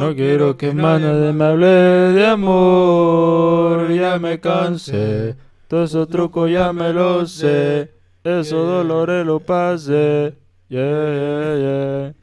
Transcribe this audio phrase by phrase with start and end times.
[0.00, 5.36] No quiero que más nadie me hable de amor, ya me cansé.
[5.68, 7.92] Todo esos trucos ya me lo sé,
[8.24, 10.32] esos dolores lo pasé.
[10.70, 12.14] Yeah, yeah, yeah.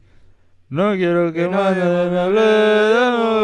[0.70, 3.38] No quiero que más nadie me hable de amor.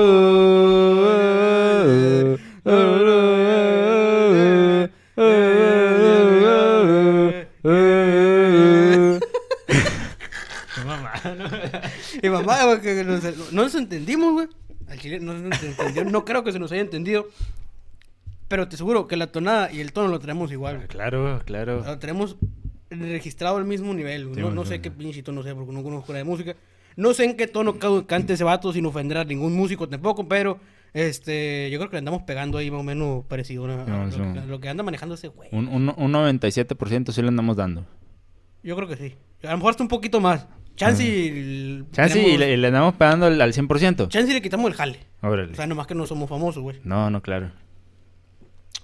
[12.22, 14.48] Y mamá, güey, que nos- no nos entendimos, güey.
[14.88, 16.04] Al chile no nos entendió.
[16.04, 17.26] No creo que se nos haya entendido.
[18.48, 20.88] Pero te aseguro que la tonada y el tono lo tenemos igual, güey.
[20.88, 21.82] Claro, claro.
[21.84, 22.36] Lo tenemos
[22.90, 24.24] registrado al mismo nivel.
[24.26, 24.34] güey.
[24.36, 26.54] Sí, no, no sé qué pinche tono sea porque no conozco nada de música.
[26.96, 30.28] No sé en qué tono ca- cante ese vato sin ofender a ningún músico tampoco,
[30.28, 30.60] pero
[30.92, 33.72] este, yo creo que le andamos pegando ahí más o menos parecido ¿no?
[33.80, 35.48] a No, lo, a lo que anda manejando ese güey.
[35.50, 37.84] Un, un, un 97% sí le andamos dando.
[38.62, 39.14] Yo creo que sí.
[39.42, 40.46] A lo mejor hasta un poquito más.
[40.76, 41.84] Chance y...
[41.92, 44.08] Chance y le, andamos pegando al, al 100%.
[44.08, 44.98] Chance y le quitamos el jale.
[45.22, 45.52] Órale.
[45.52, 46.80] O sea, nomás que no somos famosos, güey.
[46.84, 47.52] No, no, claro.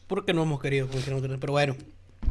[0.07, 1.77] Porque no hemos querido, como dijeron otros, pero bueno.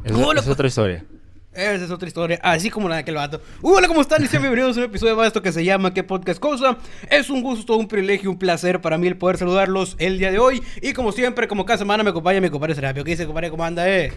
[0.04, 1.06] Es, es otra historia.
[1.52, 3.42] Esa es otra historia, así como la de aquel vato.
[3.64, 4.24] Hola, ¿cómo están?
[4.24, 6.78] Y sean bienvenidos a un episodio más de esto que se llama ¿Qué podcast cosa?
[7.10, 10.38] Es un gusto, un privilegio, un placer para mí el poder saludarlos el día de
[10.38, 10.62] hoy.
[10.84, 13.04] Y como siempre, como cada semana me acompaña mi compadre Serapio.
[13.04, 13.50] ¿Qué dice, compadre?
[13.50, 14.14] ¿Cómo anda, eh?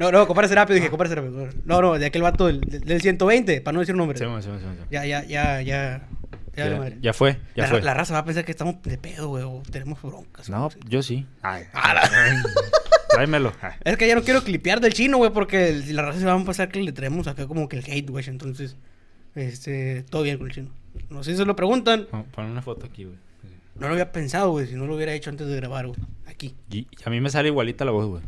[0.00, 1.50] No, no, compadre Serapio, dije, compadre Serapio.
[1.64, 4.18] No, no, de aquel vato del, del 120, para no decir nombre.
[4.18, 4.86] Sí, sí, sí, sí.
[4.90, 6.08] Ya, ya, ya, ya.
[6.54, 6.98] Ya, vale Ya, madre.
[7.00, 7.82] ya fue, ya la, fue.
[7.82, 10.50] la raza va a pensar que estamos de pedo, güey, o tenemos broncas.
[10.50, 11.26] No, yo sí.
[11.42, 11.64] Ay,
[13.10, 13.52] Tráemelo.
[13.60, 13.72] Ay.
[13.84, 16.34] Es que ya no quiero clipear del chino, güey, porque si la raza se va
[16.34, 18.24] a pasar que le traemos acá como que el hate, güey.
[18.28, 18.76] Entonces,
[19.34, 20.70] este, todo bien con el chino.
[21.10, 22.06] No sé si se lo preguntan.
[22.32, 23.16] Pon una foto aquí, güey.
[23.78, 25.98] No lo había pensado, güey, si no lo hubiera hecho antes de grabar, güey.
[26.26, 26.54] Aquí.
[26.70, 28.22] Y, a mí me sale igualita la voz, güey.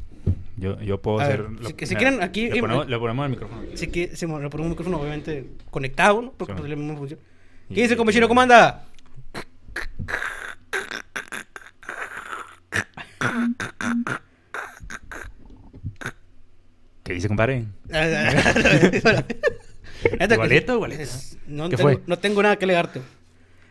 [0.56, 1.42] Yo, yo puedo A hacer...
[1.42, 3.62] ver, lo- si- si quieren aquí- Le ponemos, le ponemos el micrófono.
[3.72, 6.32] Así que me le ponemos un micrófono, obviamente, conectado, ¿no?
[6.32, 7.20] Porque Sí, pues, la misma función.
[7.68, 8.28] ¿Qué dice, chino?
[8.28, 8.84] ¿Cómo anda?
[17.02, 17.64] ¿Qué dice, compadre?
[20.74, 21.02] Igualito.
[21.02, 22.00] Es- No, ¿Qué tengo, fue?
[22.06, 23.00] no tengo nada que legarte.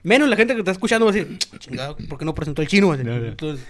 [0.03, 2.67] Menos la gente que está escuchando va a decir, chingado, ¿por qué no presentó el
[2.67, 2.95] chino?
[2.95, 3.25] No, no.
[3.27, 3.65] Entonces,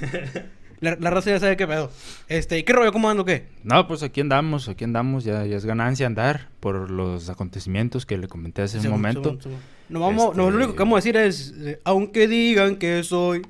[0.84, 1.90] la, la raza ya sabe qué pedo.
[2.28, 2.92] Este, ¿y qué rollo?
[2.92, 3.46] ¿Cómo ando qué?
[3.64, 5.24] No, pues aquí andamos, aquí andamos.
[5.24, 9.24] Ya, ya es ganancia andar por los acontecimientos que le comenté hace un momento.
[9.24, 9.58] según- según.
[9.90, 13.04] No, vamos, Este- no, lo único que vamos a decir es, eh, aunque digan que
[13.04, 13.42] soy...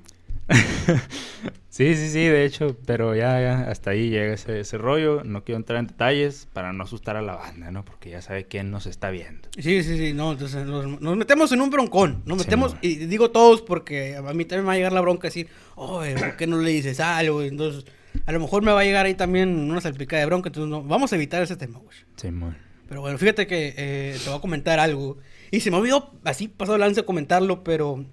[1.73, 5.23] Sí, sí, sí, de hecho, pero ya, ya, hasta ahí llega ese, ese rollo.
[5.23, 7.83] No quiero entrar en detalles para no asustar a la banda, ¿no?
[7.83, 9.49] Porque ya sabe quién nos está viendo.
[9.57, 12.79] Sí, sí, sí, no, entonces nos, nos metemos en un broncón, nos Sí, metemos, mo.
[12.83, 16.13] y digo todos porque a mí también me va a llegar la bronca decir, oye,
[16.13, 17.41] ¿por qué no le dices algo?
[17.41, 17.85] Entonces,
[18.27, 20.83] a lo mejor me va a llegar ahí también una salpicada de bronca, entonces no,
[20.83, 21.97] vamos a evitar ese tema, güey.
[22.17, 22.55] Simón.
[22.87, 25.17] Pero bueno, fíjate que eh, te voy a comentar algo.
[25.49, 28.05] Y se me olvidó así pasado el lance comentarlo, pero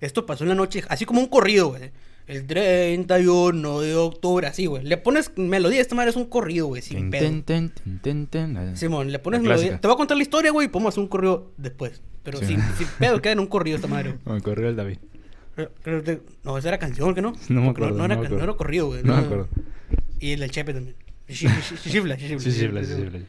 [0.00, 1.90] esto pasó en la noche, así como un corrido, güey.
[2.26, 4.82] El 31 de octubre, así, güey.
[4.84, 7.68] Le pones melodía, esta madre es un corrido, güey, sin Tin, pedo.
[8.02, 8.56] tin.
[8.56, 9.78] Ah, Simón, le pones melodía.
[9.80, 12.00] Te voy a contar la historia, güey, y podemos hacer un corrido después.
[12.22, 12.46] Pero Sí.
[12.46, 14.14] sin, sin pedo, queda en un corrido esta madre.
[14.24, 14.42] güey.
[14.68, 14.98] El David.
[15.54, 17.32] Pero- pero te- No, esa era canción, ¿que no?
[17.50, 18.36] No me acuerdo, No, era, no me acuerdo.
[18.38, 19.02] no era corrido, güey.
[19.04, 19.48] No me acuerdo.
[20.18, 20.96] Y el del Chepe también.
[21.28, 23.20] Chi- chi- chi- Chifla, chifla, chifla, chifla.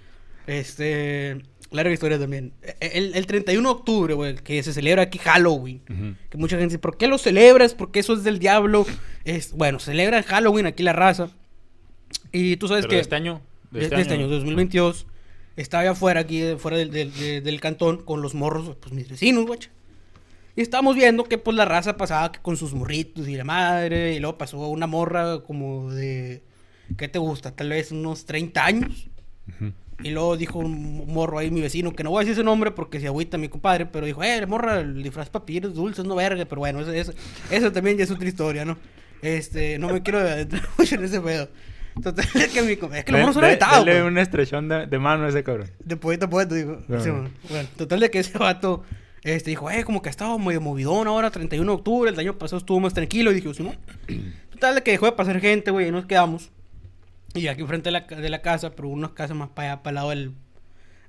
[0.48, 1.42] Este.
[1.72, 2.54] Larga historia también.
[2.80, 5.82] El, el 31 de octubre, güey, que se celebra aquí Halloween.
[5.90, 6.16] Ujú.
[6.30, 7.74] Que mucha gente dice, ¿por qué lo celebras?
[7.74, 8.86] Porque eso es del diablo.
[9.24, 11.30] Es, bueno, celebra Halloween aquí la raza.
[12.32, 12.96] Y tú sabes Pero que.
[12.98, 13.42] de este año.
[13.72, 15.08] De, de este año, de 2022.
[15.58, 18.94] Estaba allá afuera, aquí eh, fuera del, del- de- del cantón, con los morros, pues
[18.94, 19.70] mis vecinos, guacha.
[20.56, 24.14] Y estábamos viendo que pues la raza pasaba que con sus morritos y la madre.
[24.14, 26.44] Y luego pasó una morra como de.
[26.98, 27.52] ¿Qué te gusta?
[27.56, 29.08] Tal vez unos 30 años.
[29.50, 29.72] Ujú.
[30.04, 32.72] Y luego dijo un morro ahí, mi vecino, que no voy a decir ese nombre
[32.72, 36.44] porque se agüita mi compadre, pero dijo, eh, morra, el disfraz papiros dulces, no verga,
[36.46, 37.14] pero bueno, eso, eso,
[37.50, 38.78] eso también ya es otra historia, ¿no?
[39.22, 41.48] Este, no me quiero adentrar mucho en ese pedo.
[42.04, 44.12] Total, es que mi es que los morros son ve- aventados, dele güey.
[44.12, 45.72] un estrechón de, de mano a ese cabrón.
[45.84, 46.82] De poeta a poeta, digo.
[46.90, 47.14] No, Sí, no.
[47.14, 48.84] bueno, bueno, total de que ese vato
[49.24, 52.38] este, dijo, eh, como que ha estado medio movidón ahora, 31 de octubre, el año
[52.38, 53.32] pasado estuvo más tranquilo.
[53.32, 53.74] Y dije, sí, no.
[54.52, 56.52] Total de que dejó de pasar gente, güey, y nos quedamos.
[57.36, 59.92] Y aquí frente de la, de la casa, pero unas casas más para allá, para
[59.92, 60.32] el lado del...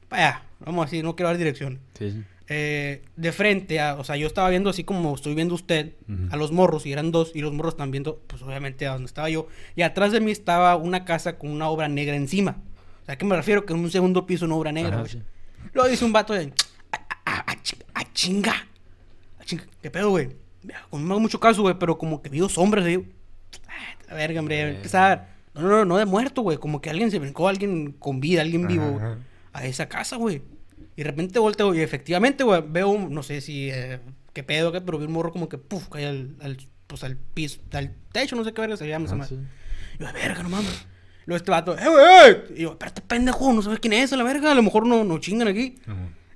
[0.09, 1.81] Para allá, vamos a decir, no quiero dar dirección.
[1.99, 2.25] Sí, sí.
[2.49, 6.29] eh, de frente a, o sea, yo estaba viendo así como estoy viendo usted, Ujú.
[6.31, 9.07] a los morros, y eran dos, y los morros están viendo, pues obviamente a donde
[9.07, 12.59] estaba yo, y atrás de mí estaba una casa con una obra negra encima.
[13.03, 13.67] O sea, ¿a qué me refiero?
[13.67, 15.23] Que en un segundo piso una obra negra, Ajá, sí.
[15.73, 16.53] Luego dice un vato de,
[16.93, 16.99] a,
[17.31, 18.55] a- a chi- a chinga,
[19.41, 20.29] a chinga, ¿qué pedo, güey?
[20.91, 23.05] Como no me hago mucho caso, güey, pero como que vi dos hombres, digo,
[23.69, 25.36] "Ah, la verga, hombre, empezar.
[25.57, 28.67] No, no, no, de muerto, güey, como que alguien se brincó, alguien con vida, alguien
[28.69, 29.05] vivo, güey,
[29.53, 30.43] a esa casa, güey.
[30.97, 34.01] Y de repente volteo y efectivamente, güey, veo, un- no sé si, eh,
[34.33, 36.57] qué pedo, qué, pero vi un morro como que, puf, cae al, al,
[36.87, 39.37] pues al piso, al techo, no sé qué verga se llama Ah, sí.
[39.99, 40.87] Y yo, verga, no mames.
[41.27, 42.59] Luego este vato, eh, güey.
[42.59, 45.03] Y yo, espérate, pendejo, no sabes quién es, a la verga, a lo mejor no,
[45.05, 45.75] no chingan aquí.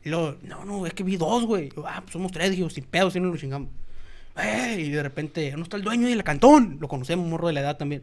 [0.04, 1.68] Y luego, no, no, es que vi dos, güey.
[1.76, 3.68] Yo, ah, pues somos tres, digo, sin pedo, si no lo chingamos.
[4.42, 6.78] Eh, y de repente, no está el dueño y el cantón.
[6.80, 8.02] Lo conocemos, morro de la edad también.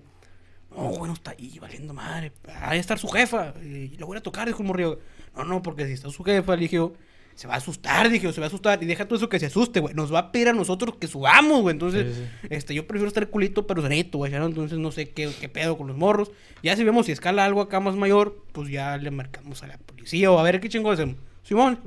[0.78, 2.32] No, güey, no está ahí, valiendo madre.
[2.62, 3.54] Ahí está su jefa.
[3.64, 5.00] Y lo voy a tocar, dijo el morrillo.
[5.36, 6.94] No, no, porque si está su jefa, le dije yo,
[7.36, 8.82] se va a asustar, dije yo, se va a asustar.
[8.82, 9.96] Y deja todo eso que se asuste, güey.
[9.96, 11.74] Nos va a pedir a nosotros que subamos, güey.
[11.74, 14.32] Entonces, Sí, este, yo prefiero estar culito, pero serenito, güey.
[14.32, 14.46] ¿no?
[14.46, 16.32] Entonces, no sé qué, qué pedo con los morros.
[16.62, 19.78] Ya si vemos si escala algo acá más mayor, pues ya le marcamos a la
[19.78, 21.16] policía o a ver qué chingo hacemos.
[21.44, 21.80] Simón,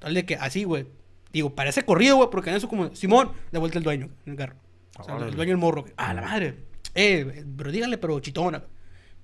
[0.00, 0.86] Tal de que así, güey.
[1.32, 4.38] Digo, parece corrido, güey, porque en eso como, Simón, de vuelta el dueño, en el
[4.38, 4.56] carro.
[4.98, 5.84] O sea, el dueño del morro.
[5.96, 6.69] Ah, la madre.
[6.94, 8.64] Eh, pero dígale, pero chitona.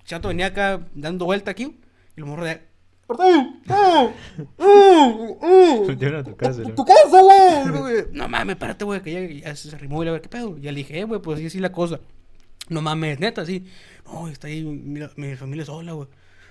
[0.05, 1.79] Chato venía acá dando vuelta aquí
[2.15, 2.61] y los morros de...
[3.09, 4.11] ¡Uh!
[4.57, 5.37] ¡Uh!
[5.41, 5.85] ¡Uh!
[5.87, 6.75] Metieron a tu casa, ¿no?
[6.75, 8.05] ¡Tu casa, güey!
[8.11, 10.57] No mames, espérate, güey, que ya, ya se arrimó y a ver qué pedo.
[10.57, 12.01] Ya le dije, eh, güey, pues así, así la cosa.
[12.69, 13.65] No mames, neta, sí.
[14.05, 16.09] No, está ahí mira, mi familia sola, güey.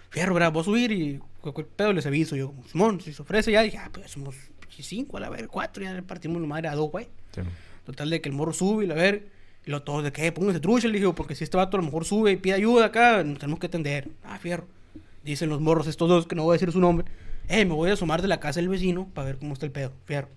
[0.09, 0.53] Fierro, ¿verdad?
[0.53, 2.37] Voy a subir y cualquier pedo les aviso.
[2.37, 4.35] Yo, Simón, si se ofrece ya, dije, ah, pues somos
[4.83, 7.09] cinco, a la ver, cuatro, ya partimos la madre a dos, güey.
[7.35, 7.43] Sí.
[7.85, 9.29] Total de que el morro sube y la ver.
[9.67, 11.87] Y lo todos de que, pónganse trucha, le digo, porque si este vato a lo
[11.87, 14.09] mejor sube y pide ayuda acá, nos tenemos que atender.
[14.25, 14.67] Ah, fierro.
[15.25, 17.07] Dicen los morros estos dos, que no voy a decir su nombre.
[17.49, 19.73] Eh, me voy a asomar de la casa del vecino para ver cómo está el
[19.73, 19.93] pedo.
[20.05, 20.29] Fierro.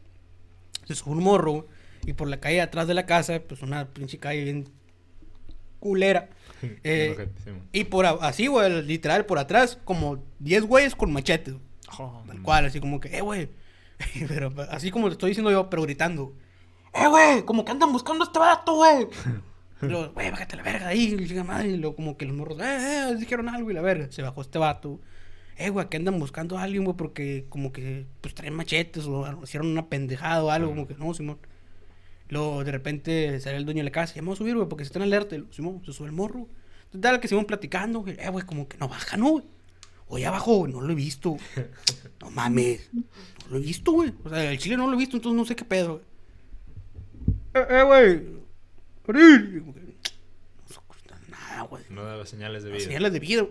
[0.85, 1.67] Se sube un morro,
[2.05, 4.69] y por la calle atrás de la casa, pues una pinche calle bien
[5.79, 6.29] culera.
[6.83, 7.29] Eh,
[7.71, 11.55] y por así, güey, literal, por atrás, como 10 güeyes con machetes.
[11.97, 13.47] Oh, Tal cual, así como que, eh, güey.
[14.27, 16.33] pero así como te estoy diciendo yo, pero gritando.
[16.93, 19.07] Eh, güey, como que andan buscando a este vato, güey.
[19.81, 21.69] Y luego, güey, bájate la verga ahí, y chica madre.
[21.69, 24.11] Y luego como que los morros, eh, eh, dijeron algo y la verga.
[24.11, 24.99] Se bajó este vato.
[25.57, 29.41] Eh, güey, que andan buscando a alguien, güey, porque como que, pues traen machetes o
[29.43, 31.37] hicieron una pendejada o algo, como que, no, Simón.
[32.29, 34.83] Luego de repente sale el dueño de la casa, ya vamos a subir, güey, porque
[34.83, 35.35] se están en alerta.
[35.35, 36.47] Y Simón, se sube el morro.
[36.91, 38.15] Total, que se iban platicando, güey.
[38.19, 39.45] Eh, güey, como que no baja, ¿no, güey?
[40.07, 41.37] O ya bajó, güey, no lo he visto.
[42.21, 42.89] No mames.
[42.93, 43.03] No
[43.51, 44.13] lo he visto, güey.
[44.25, 46.08] O sea, el chile no lo he visto, entonces no sé qué pedo, güey.
[47.61, 48.39] Eh, eh, güey.
[49.07, 49.59] Ariel.
[49.61, 49.93] Como que, No
[50.67, 51.83] se escucha nada, güey.
[51.89, 52.87] No daba señales de Las vida.
[52.87, 53.45] señales de vida.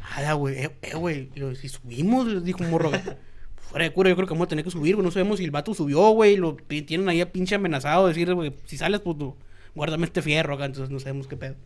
[0.00, 0.56] Nada, güey.
[0.64, 1.30] Eh, eh, güey.
[1.60, 2.90] Si subimos, les dijo un morro.
[3.56, 5.04] Fuera de cura, yo creo que vamos a tener que subir, güey.
[5.04, 6.36] No sabemos si el vato subió, güey.
[6.36, 8.06] Lo tienen ahí a pinche amenazado.
[8.06, 9.36] Decir, güey, si sales, pues tú,
[9.74, 10.66] guárdame este fierro acá.
[10.66, 11.56] Entonces no sabemos qué pedo.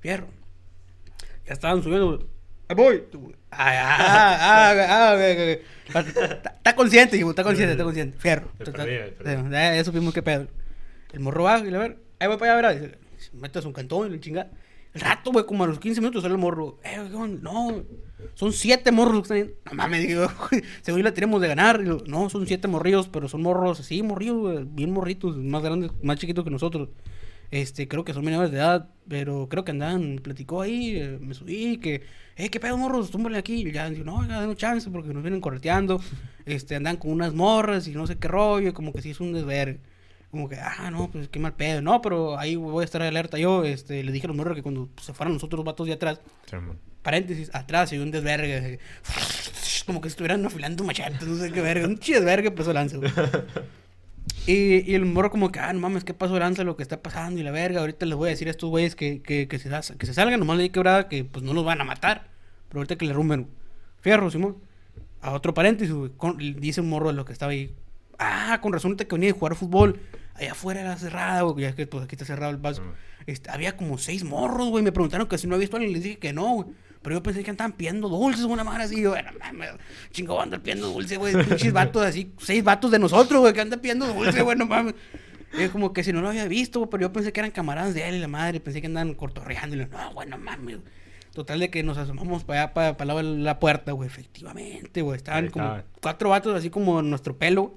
[0.00, 0.28] Fierro.
[1.46, 2.26] Ya estaban subiendo, güey.
[2.68, 3.02] Ahí voy.
[3.50, 5.24] Ah, ah, ah, ah.
[5.24, 8.18] Está está consciente, hijo, está consciente, está consciente.
[8.18, 8.48] Fierro.
[9.50, 10.48] Ya, supimos qué pedo.
[11.12, 12.82] El morro baja y le ver, ahí voy para allá, ¿verdad?
[12.82, 14.50] Dice, se mete a su cantón y le chinga.
[14.92, 16.78] El rato, güey, como a los 15 minutos sale el morro.
[16.84, 16.98] Eh,
[17.40, 17.84] no,
[18.34, 19.54] son siete morros que están ahí.
[19.66, 20.26] No mames, digo,
[20.82, 21.82] según la tenemos de ganar.
[21.82, 25.90] Digo, no, son siete morrillos, pero son morros así, morrillos, güey, bien morritos, más grandes,
[26.02, 26.90] más chiquitos que nosotros.
[27.50, 31.32] Este, creo que son menores de edad, pero creo que andaban, platicó ahí, eh, me
[31.34, 32.02] subí, que,
[32.36, 33.66] eh, qué pedo, morros, túmbale aquí.
[33.66, 36.00] Y ya, digo, no, ya, denos chance porque nos vienen correteando.
[36.48, 39.20] Este, andan con unas morras y no sé qué rollo, y como que sí es
[39.20, 39.80] un desvergue.
[40.30, 41.82] Como que, ah, no, pues qué mal pedo.
[41.82, 43.64] No, pero ahí voy a estar alerta yo.
[43.64, 46.22] Este, le dije a los morros que cuando se fueran los otros vatos de atrás,
[46.46, 46.56] Sí,
[47.02, 48.78] paréntesis, atrás y un desvergue.
[49.86, 51.86] Como que estuvieran afilando machetes, no sé qué verga.
[51.86, 52.96] Un desvergue, pues lanza.
[54.50, 57.02] Y, y el morro como que, ah, no mames, ¿qué pasó lanza lo que está
[57.02, 57.38] pasando?
[57.38, 59.68] Y la verga, ahorita les voy a decir a estos güeyes que, que, que, se,
[59.98, 62.28] que se salgan, nomás le di quebrada, que pues no nos van a matar.
[62.68, 63.46] Pero ahorita que le rumben,
[64.00, 64.56] fierro, Simón.
[65.20, 67.74] A otro paréntesis, con- dice un morro de lo que estaba ahí.
[68.18, 70.00] Ah, con razón ahorita que venía a jugar fútbol.
[70.34, 72.80] Allá afuera era cerrada, güey, ya que pues aquí está cerrado el paso.
[72.82, 72.90] Ujú.
[73.26, 74.82] Este, había como seis morros, güey.
[74.82, 76.68] Me preguntaron que si no había visto a alguien, les dije que no, güey.
[77.02, 79.00] Pero yo pensé que andaban pidiendo dulces, una madre así.
[79.00, 79.70] Yo, bueno, mames,
[80.10, 81.34] chingo, andar pidiendo dulces, güey.
[81.44, 84.94] Pinches vatos así, seis vatos de nosotros, güey, que andan pidiendo dulces, güey, no mames.
[85.56, 87.52] Y es como que si no lo había visto, güey, pero yo pensé que eran
[87.52, 88.60] camaradas de él y la madre.
[88.60, 89.76] Pensé que andaban cortorreando.
[89.76, 90.78] Y le, no, güey, no mames.
[91.32, 94.08] Total de que nos asomamos para allá, para, para la puerta, güey.
[94.08, 95.16] Efectivamente, güey.
[95.16, 97.74] Estaban Ahí como cuatro vatos así como nuestro pelo.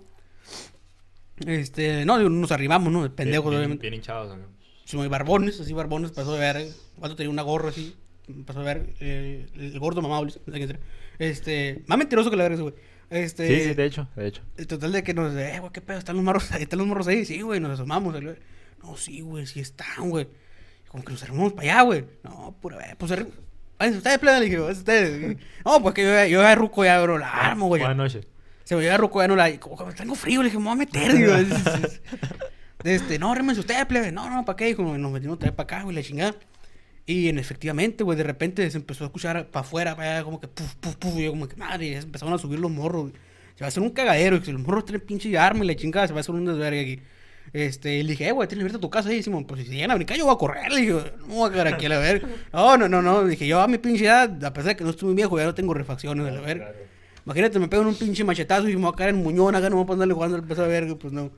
[1.45, 3.15] Este, no, nos arribamos, ¿no?
[3.15, 3.81] Pendejos, bien, obviamente.
[3.83, 4.37] Bien hinchados.
[4.37, 4.45] ¿no?
[4.85, 6.57] Sí, barbones, así barbones, pasó de ver.
[6.57, 7.95] El vato tenía una gorra así,
[8.45, 8.93] pasó de ver.
[8.99, 10.27] eh, el gordo mamado.
[11.19, 12.75] Este, más mentiroso que la verga ese güey.
[13.09, 14.41] Este, Sí, sí, de hecho, de hecho.
[14.57, 16.87] el total de que nos, eh, güey, qué pedo, están los morros, ahí están los
[16.87, 18.15] morros ahí, sí, güey, nos asomamos.
[18.81, 20.27] No, sí, güey, sí están, güey.
[20.87, 22.05] Como que nos arrimamos para allá, güey.
[22.23, 25.37] No, pura vez, pues ustedes, plebe, le dije, ustedes.
[25.65, 27.81] No, pues que yo, yo ya ruco ya bro, la armo, güey.
[27.81, 28.27] Buenas noches.
[28.63, 30.73] Se me llega ruco ya no la, como que tengo frío, le dije, me voy
[30.73, 31.33] a meter, digo.
[32.83, 34.11] Este, no, rímense ustedes, plebe.
[34.11, 34.75] No, no, ¿para qué?
[34.75, 36.35] Como nos metimos otra vez para acá, güey, la chingada.
[37.05, 40.39] Y en, efectivamente, güey, de repente se empezó a escuchar para afuera, para allá, como
[40.39, 41.17] que puf, puf, puf.
[41.17, 43.13] Y yo, como que madre, y empezaron a subir los morros, güey.
[43.55, 44.37] Se va a hacer un cagadero.
[44.37, 46.45] Y si los morros tienen pinche arma y la chingada, se va a hacer un
[46.45, 47.01] desvergue aquí.
[47.53, 49.45] Este, y le dije, eh, güey, tienes abierta tu casa ahí, Simón.
[49.45, 50.71] Pues si llegan a brincar, yo voy a correr.
[50.71, 50.93] Le dije,
[51.27, 52.27] no voy a quedar aquí a la verga.
[52.53, 53.25] No, no, no, no.
[53.25, 55.45] Dije, yo a mi pinche edad, a pesar de que no estoy muy viejo, ya
[55.45, 56.71] no tengo refacciones a la verga.
[57.25, 59.75] Imagínate, me pegan un pinche machetazo y me voy a caer en muñón acá, no
[59.75, 61.31] me voy a ponerle jugando al peso de verga, pues no.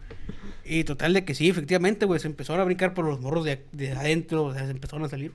[0.63, 3.65] Y total de que sí, efectivamente, güey, se empezaron a brincar por los morros de,
[3.73, 5.33] de adentro, o sea, se empezaron a salir.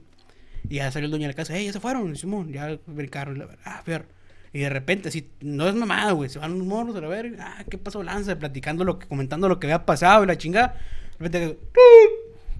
[0.69, 3.39] Y ya salió el dueño de la casa, hey, ya se fueron, Simón, ya brincaron,
[3.39, 4.05] la ah, fierro.
[4.53, 7.57] Y de repente, así, no es mamada, güey, se van unos morros a la verga,
[7.59, 8.39] ah, ¿qué pasó, Lanza?
[8.39, 10.77] Platicando lo que, comentando lo que había pasado y la chingada.
[11.19, 11.59] De repente,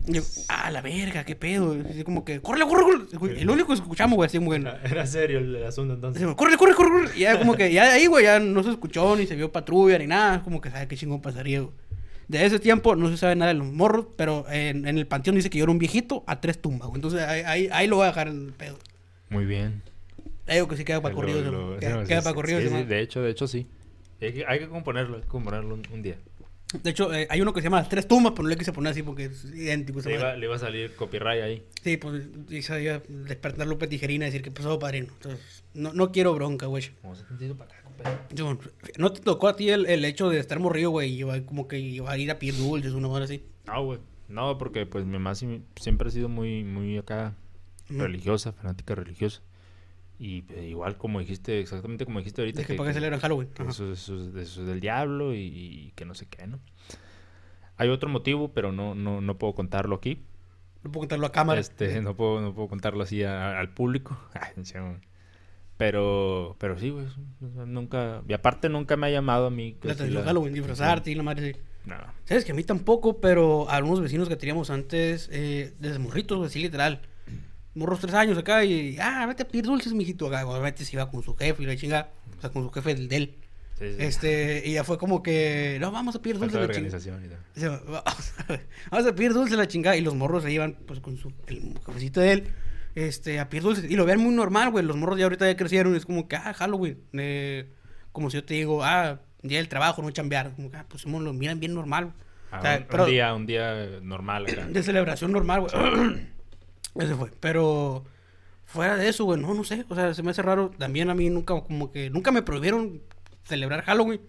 [0.07, 1.77] y yo, ah, la verga, qué pedo.
[1.77, 3.41] Y como que, corre, corre, corre.
[3.41, 4.71] El único que escuchamos, güey, así, muy bueno.
[4.85, 6.23] Era serio el, asunto entonces.
[6.35, 7.17] Corre, corre, corre, corre.
[7.17, 9.53] Y ya como que, ya de ahí, güey, ya no se escuchó, ni se vio
[9.53, 10.43] patrulla, ni nada.
[10.43, 11.73] Como que sabe qué chingón pasaría, güey.
[12.29, 15.37] De ese tiempo no se sabe nada de los morros, pero en, en el panteón
[15.37, 16.99] dice que yo era un viejito a tres tumbas, güey.
[16.99, 18.79] Entonces ahí, ahí, ahí lo voy a dejar en el pedo.
[19.31, 19.83] Muy bien.
[20.47, 21.41] Digo que sí queda para corrido.
[21.51, 22.61] lo- Queda, sí, queda sí, para corrido.
[22.61, 23.67] sí, de hecho, de hecho sí.
[24.21, 26.17] Hay que, hay que componerlo, hay que componerlo un, un día.
[26.83, 28.73] De hecho, eh, hay uno que se llama Las Tres Tumbas, pero no le quise
[28.75, 30.01] poner así porque es idéntico.
[30.03, 31.63] Le iba, le iba a salir copyright ahí.
[31.83, 35.07] Sí, pues y sabía despertar López Tijerina y decir que pasó, padrino.
[35.15, 36.91] Entonces, no, no quiero bronca, güey.
[37.03, 37.88] Vamos a para acá,
[38.33, 38.57] Yo,
[38.99, 41.23] ¿No te tocó a ti el, el hecho de estar morrido, güey?
[41.23, 43.45] Y como que iba a ir a pedir dulces, una madre así.
[43.67, 43.99] No, güey.
[44.29, 47.35] No, porque pues mi mamá siempre ha sido muy, muy acá
[47.89, 49.41] religiosa, fanática religiosa.
[50.19, 52.61] Y pues, igual como dijiste, exactamente como dijiste ahorita.
[52.61, 53.49] De que para qué celebran Halloween.
[53.55, 56.59] que eso, eso es- eso es del diablo y, y que no sé qué, ¿no?
[57.77, 60.23] Hay otro motivo, pero no, no, no puedo contarlo aquí.
[60.83, 61.61] No puedo contarlo a cámara.
[61.61, 64.19] Este, no puedo, no puedo contarlo así a- al público.
[65.79, 67.07] Pero, pero sí, güey.
[67.41, 69.77] Nunca, y aparte nunca me ha llamado a mí.
[69.81, 71.61] que La Halloween, disfrazarte y la madre sí.
[71.87, 71.97] No.
[72.25, 76.45] Sabes que a mí tampoco, pero a algunos vecinos que teníamos antes, eh, desde morritos,
[76.47, 77.01] así literal.
[77.75, 80.27] Morros tres años acá y, ah, vete a pedir dulces, mijito.
[80.27, 82.95] Acá, obviamente se iba con su jefe y la chinga, o sea, con su jefe
[82.95, 83.35] del de él.
[83.79, 83.97] Sí, sí.
[84.01, 87.81] Este, y ya fue como que, no, vamos a pedir de la organización y tal.
[87.87, 89.97] Vamos a, vamos a pedir dulces la chingada.
[89.97, 92.49] Y los morros se iban pues con su el jefecito de él.
[93.07, 93.89] Este, a pedir dulces.
[93.91, 94.85] Y lo vean muy normal, güey.
[94.85, 95.95] Los morros ya ahorita ya crecieron.
[95.95, 96.99] Es como que, ah, Halloween.
[97.13, 97.71] eh,
[98.13, 100.53] como si yo te digo, ah, día del trabajo, no chambear.
[100.57, 102.13] Como que, ah, pues lo miran bien normal.
[102.51, 104.67] Ah, O sea, un, pero- un día, un día normal acá.
[104.67, 105.73] De celebración normal, güey.
[106.99, 107.31] Ese fue.
[107.39, 108.05] Pero
[108.65, 109.85] fuera de eso, güey, no, no sé.
[109.89, 110.71] O sea, se me hace raro.
[110.77, 113.01] También a mí nunca, como que, nunca me prohibieron
[113.45, 114.21] celebrar Halloween.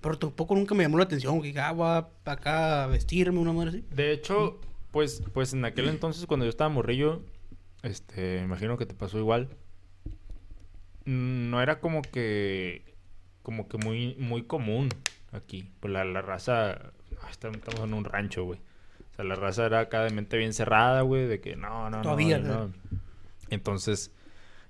[0.00, 1.42] Pero tampoco nunca me llamó la atención.
[1.42, 3.84] Que ah, voy acá a vestirme, una madre así.
[3.90, 4.60] De hecho,
[4.92, 7.22] pues, pues en aquel entonces cuando yo estaba morrillo,
[7.82, 9.48] este, imagino que te pasó igual.
[11.04, 12.94] No era como que,
[13.42, 14.88] como que muy, muy común
[15.32, 15.70] aquí.
[15.80, 18.60] Pues la, la raza, ah, estamos en un rancho, güey.
[19.12, 22.38] O sea, la raza era de mente bien cerrada, güey, de que no, no, Todavía,
[22.38, 22.66] no, ¿no?
[22.68, 22.72] no.
[23.50, 24.12] Entonces,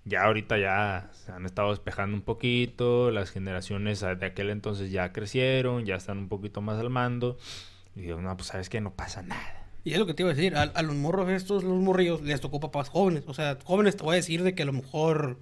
[0.04, 5.12] ya ahorita ya se han estado despejando un poquito, las generaciones de aquel entonces ya
[5.12, 7.38] crecieron, ya están un poquito más al mando.
[7.94, 9.61] Y digo, no, pues sabes que no pasa nada.
[9.84, 12.40] Y es lo que te iba a decir, a, los morros estos, los morrillos, les
[12.40, 13.24] tocó papás jóvenes.
[13.26, 15.38] O sea, jóvenes te voy a decir de que a lo mejor,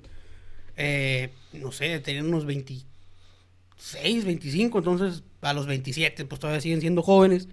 [0.76, 7.02] eh, no sé, tenían unos 26, 25, entonces a los 27 pues todavía siguen siendo
[7.02, 7.48] jóvenes.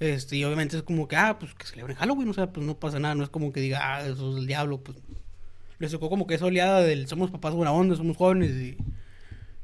[0.00, 2.78] Este, y obviamente es como que, ah, pues que celebren Halloween, o sea, pues no
[2.78, 4.98] pasa nada, no es como que diga, ah, eso es el diablo, pues.
[5.80, 8.76] Les tocó como que esa oleada del somos papás buena onda, somos jóvenes y...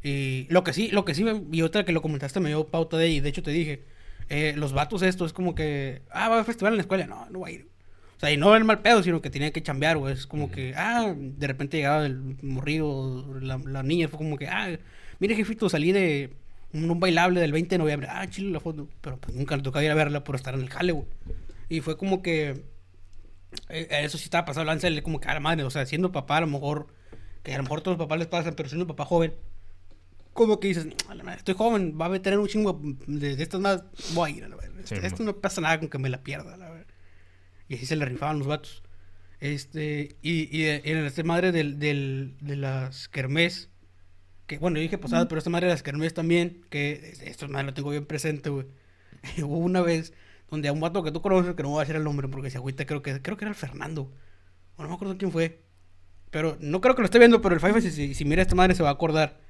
[0.06, 2.98] Y lo que sí, lo que sí, y otra que lo comentaste me dio pauta
[2.98, 3.84] de ahí, de hecho te dije,
[4.28, 7.28] eh, los vatos estos es como que, ah, va a festival en la escuela, no,
[7.30, 7.68] no va a ir.
[8.16, 10.14] O sea, y no el mal pedo, sino que tenía que chambear, güey.
[10.14, 14.48] Es como que, ah, de repente llegaba el morrido, la, la niña, fue como que,
[14.48, 14.78] ah,
[15.18, 16.34] mire jefito, salí de
[16.72, 18.88] un, un bailable del 20 de noviembre, ah, chile la foto.
[19.00, 21.06] Pero pues nunca le tocaba ir a verla por estar en el jale, güey.
[21.68, 22.64] Y fue como que,
[23.68, 26.38] eh, eso sí estaba pasando, lanza como que a la madre, o sea, siendo papá
[26.38, 26.86] a lo mejor,
[27.42, 29.34] que a lo mejor todos los papás les pasan, pero siendo papá joven,
[30.34, 33.42] como que dices, a la madre, estoy joven, va a tener un chingo de, de
[33.42, 34.82] estas más, voy a ir a la verdad.
[34.84, 36.86] Sí, esto no pasa nada con que me la pierda, la verdad.
[37.68, 38.82] Y así se le rifaban los vatos.
[39.40, 43.70] Este, y, y, en este madre del, del, de las kermés,
[44.46, 47.66] que bueno, yo dije posadas, pero esta madre de las kermés también, que esto madre
[47.66, 48.66] lo tengo bien presente, güey.
[49.38, 50.12] Hubo una vez
[50.50, 52.50] donde a un vato que tú conoces, que no voy a decir el nombre porque
[52.50, 54.12] se agüita, creo que, creo que era el Fernando.
[54.76, 55.62] O no me acuerdo quién fue.
[56.30, 58.56] Pero no creo que lo esté viendo, pero el Five, si, si, si mira esta
[58.56, 59.43] madre, se va a acordar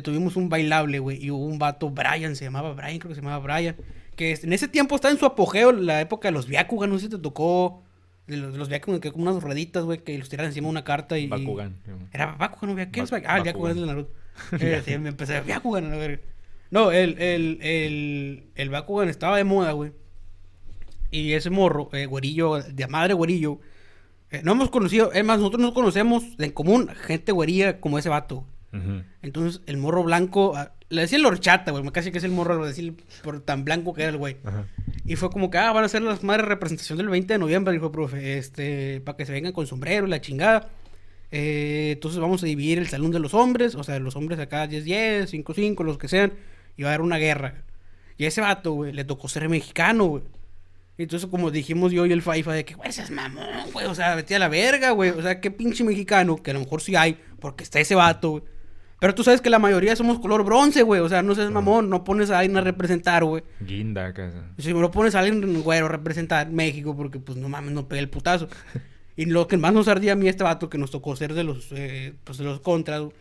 [0.00, 3.20] tuvimos un bailable, güey, y hubo un vato, Brian, se llamaba Brian, creo que se
[3.20, 3.76] llamaba Brian,
[4.16, 7.06] que en ese tiempo estaba en su apogeo, la época de los Byakugan, no sé
[7.06, 7.82] si te tocó,
[8.26, 10.70] de los, de los Byakugan, que como unas rueditas, güey, que los tiraban encima de
[10.70, 11.26] una carta y...
[11.26, 11.76] Bakugan.
[12.12, 12.90] Era Bakugan, ¿no?
[12.90, 13.44] ¿Qué es Ba- Bakugan?
[13.44, 14.12] Ah, el es de Naruto.
[14.60, 16.20] Eh, sí, me empecé a verga.
[16.70, 19.92] No, el, el, el, el Bakugan estaba de moda, güey.
[21.10, 23.60] Y ese morro, eh, güerillo, de madre güerillo,
[24.30, 28.08] eh, no hemos conocido, es más, nosotros no conocemos en común gente güerilla como ese
[28.08, 28.46] vato.
[29.20, 32.54] Entonces, el morro blanco, ah, le decía el horchata, güey, casi que es el morro,
[32.54, 34.36] lo decía por tan blanco que era el güey.
[35.04, 37.72] Y fue como que, ah, van a hacer las madres representación del 20 de noviembre,
[37.72, 40.70] dijo el profe, este, para que se vengan con sombrero y la chingada.
[41.30, 44.66] Eh, entonces vamos a dividir el salón de los hombres, o sea, los hombres acá
[44.66, 46.34] 10-10, 5-5, los que sean,
[46.76, 47.64] y va a haber una guerra.
[48.18, 50.22] Y a ese vato, güey, le tocó ser mexicano, güey.
[50.98, 53.94] Entonces, como dijimos yo y el Faifa, de que, güey, ese es mamón, güey, o
[53.94, 55.10] sea, vete a la verga, güey.
[55.10, 58.30] O sea, qué pinche mexicano, que a lo mejor sí hay, porque está ese vato,
[58.30, 58.42] güey.
[59.02, 61.00] Pero tú sabes que la mayoría somos color bronce, güey.
[61.00, 63.42] O sea, no seas mamón, no pones a alguien a representar, güey.
[63.58, 64.30] Guinda, acá.
[64.58, 68.00] Si lo pones a alguien güero a representar México, porque pues no mames, no pegué
[68.00, 68.46] el putazo.
[69.16, 71.42] y lo que más nos ardía a mí este vato que nos tocó ser de
[71.42, 73.12] los, eh, pues de los contras, güey,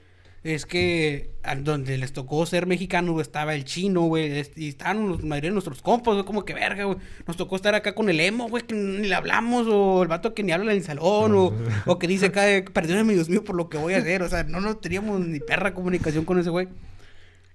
[0.44, 5.08] es que a donde les tocó ser mexicano güey, estaba el chino, güey, y estaban
[5.08, 6.98] los, la mayoría de nuestros compas, güey, como que verga, güey.
[7.28, 10.34] Nos tocó estar acá con el emo, güey, que ni le hablamos, o el vato
[10.34, 11.54] que ni habla en el salón, o,
[11.86, 14.24] o que dice acá, eh, perdónenme, Dios mío, por lo que voy a hacer.
[14.24, 16.68] O sea, no, no teníamos ni perra comunicación con ese güey.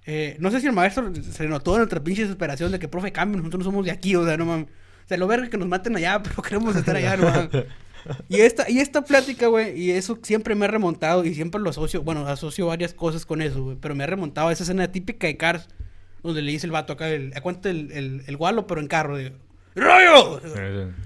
[0.06, 3.10] Eh, no sé si el maestro se notó en nuestra pinche desesperación de que, profe,
[3.10, 4.66] cambio, nosotros no somos de aquí, o sea, no mames.
[4.66, 7.64] O sea, lo verga que nos maten allá, pero queremos estar allá, no mames.
[8.28, 11.70] Y esta, y esta plática, güey, y eso siempre me ha remontado y siempre lo
[11.70, 14.90] asocio, bueno, asocio varias cosas con eso, güey, pero me ha remontado a esa escena
[14.92, 15.68] típica de Cars,
[16.22, 19.16] donde le dice el vato acá, el, cuenta el, el, el gualo, pero en carro,
[19.16, 19.32] de,
[19.76, 20.40] ¡Rayo!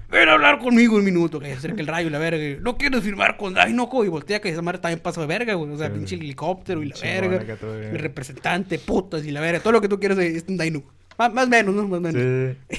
[0.09, 2.41] Ven a hablar conmigo un minuto, que se acerca el rayo y la verga.
[2.41, 5.55] y, No quieres firmar con Dainoco y voltea que esa madre también pasa de verga,
[5.55, 5.69] güey.
[5.71, 5.93] O sea, Sí.
[5.93, 7.57] pinche helicóptero y la verga.
[7.91, 9.59] Mi representante, putas y la verga.
[9.59, 10.89] Todo lo que tú quieras es un Dainoco.
[11.17, 11.85] Más, más menos, ¿no?
[11.85, 12.55] Más menos.
[12.69, 12.77] Sí.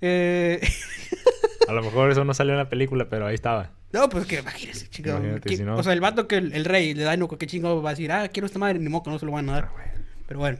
[0.00, 0.60] Eh,
[1.68, 3.72] A lo mejor eso no salió en la película, pero ahí estaba.
[3.92, 5.18] No, pues que imagínese, chingado.
[5.18, 7.46] Imagínate, ¿Qué- si no- O sea, el vato que el, el rey de Dainoco, qué
[7.46, 9.52] chingado va a decir, ah, quiero esta madre, ni que no se lo van a
[9.52, 9.70] dar.
[10.26, 10.58] Pero bueno,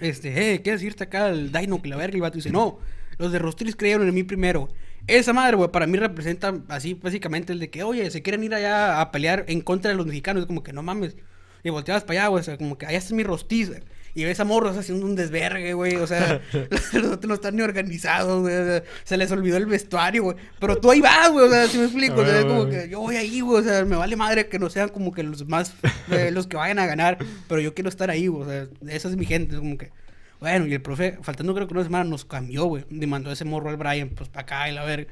[0.00, 2.14] este, eh, ¿quieres irte acá al Dainoco y la verga?
[2.14, 2.78] Y el vato dice, no,
[3.18, 4.68] los de Rostris creyeron en mí primero.
[5.06, 8.54] Esa madre, güey, para mí representa así, básicamente, el de que, oye, se quieren ir
[8.54, 10.42] allá a pelear en contra de los mexicanos.
[10.42, 11.16] Es como que no mames.
[11.64, 13.70] Y volteabas para allá, güey, o sea, como que allá está mi rostiz.
[14.18, 15.94] Y ves a morros haciendo un desvergue, güey.
[15.94, 16.40] O sea,
[16.92, 18.56] los otros no están ni organizados, güey.
[18.56, 20.36] o sea, se les olvidó el vestuario, güey.
[20.58, 21.46] Pero tú ahí vas, güey.
[21.46, 22.20] O sea, si me explico.
[22.22, 23.60] O sea, es como que yo voy ahí, güey.
[23.60, 25.72] O sea, me vale madre que no sean como que los más,
[26.10, 27.18] eh, los que vayan a ganar.
[27.48, 28.42] Pero yo quiero estar ahí, güey.
[28.42, 29.54] O sea, esa es mi gente.
[29.54, 29.92] Es como que.
[30.40, 32.86] Bueno, y el profe, faltando creo que una semana, nos cambió, güey.
[32.90, 35.06] Y mandó ese morro al Brian, pues para acá y la verga.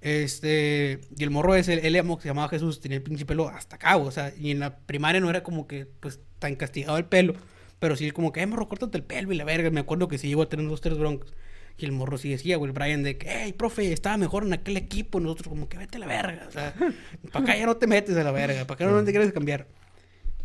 [0.00, 3.48] Este, y el morro ese, el emo que se llamaba Jesús, tenía el pinche pelo
[3.48, 6.54] hasta acá, güey, o sea, y en la primaria no era como que, pues, tan
[6.54, 7.34] castigado el pelo,
[7.78, 10.18] pero sí como que, eh, morro, córtate el pelo y la verga, me acuerdo que
[10.18, 11.34] sí llegó a tener dos, tres broncos,
[11.76, 14.52] y el morro sí decía, güey, el Brian, de que, hey, profe, estaba mejor en
[14.52, 16.74] aquel equipo, nosotros como que, vete a la verga, o sea,
[17.32, 19.66] para acá ya no te metes a la verga, para acá no te quieres cambiar.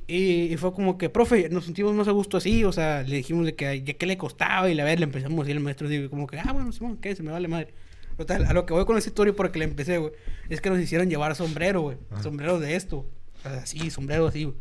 [0.06, 3.15] Y, y fue como que, profe, nos sentimos más a gusto así, o sea, le
[3.15, 5.63] dijimos de que ya que le costaba y la verga, le empezamos a decir al
[5.63, 7.15] maestro, digo, como que, ah, bueno, Simón, ¿qué?
[7.15, 7.74] Se me vale madre.
[8.17, 10.13] Total, a lo que voy con esa historia porque le empecé, güey,
[10.50, 13.08] es que nos hicieron llevar sombrero, güey, sombrero de esto,
[13.39, 14.56] o sea, así, sombrero así, güey.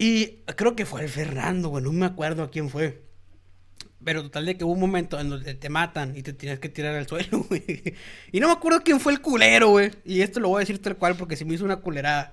[0.00, 3.02] Y creo que fue el Fernando, güey, no me acuerdo a quién fue.
[4.02, 6.70] Pero total de que hubo un momento en donde te matan y te tienes que
[6.70, 7.94] tirar al suelo, güey.
[8.32, 9.90] Y no me acuerdo quién fue el culero, güey.
[10.06, 12.32] Y esto lo voy a decir tal cual porque se me hizo una culerada.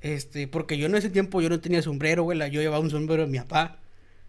[0.00, 2.38] Este, porque yo en ese tiempo yo no tenía sombrero, güey.
[2.50, 3.82] Yo llevaba un sombrero de mi papá.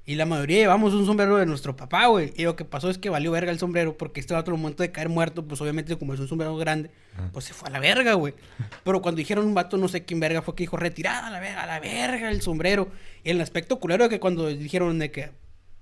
[0.07, 2.31] Y la mayoría llevamos un sombrero de nuestro papá, güey.
[2.35, 4.91] Y lo que pasó es que valió verga el sombrero porque este otro momento de
[4.91, 6.91] caer muerto, pues obviamente como es un sombrero grande,
[7.33, 8.35] pues se fue a la verga, güey.
[8.83, 11.39] Pero cuando dijeron un vato, no sé quién verga fue que dijo, retirada a la
[11.39, 12.89] verga, a la verga el sombrero.
[13.23, 15.31] Y el aspecto culero de que cuando dijeron de que,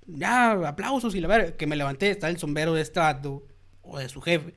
[0.06, 3.46] ya, aplausos y la verga, que me levanté, está el sombrero de este vato
[3.82, 4.54] o de su jefe.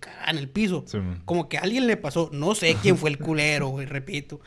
[0.00, 0.84] Cagaba en el piso.
[0.86, 0.98] Sí.
[1.24, 4.40] Como que a alguien le pasó, no sé quién fue el culero, güey, repito.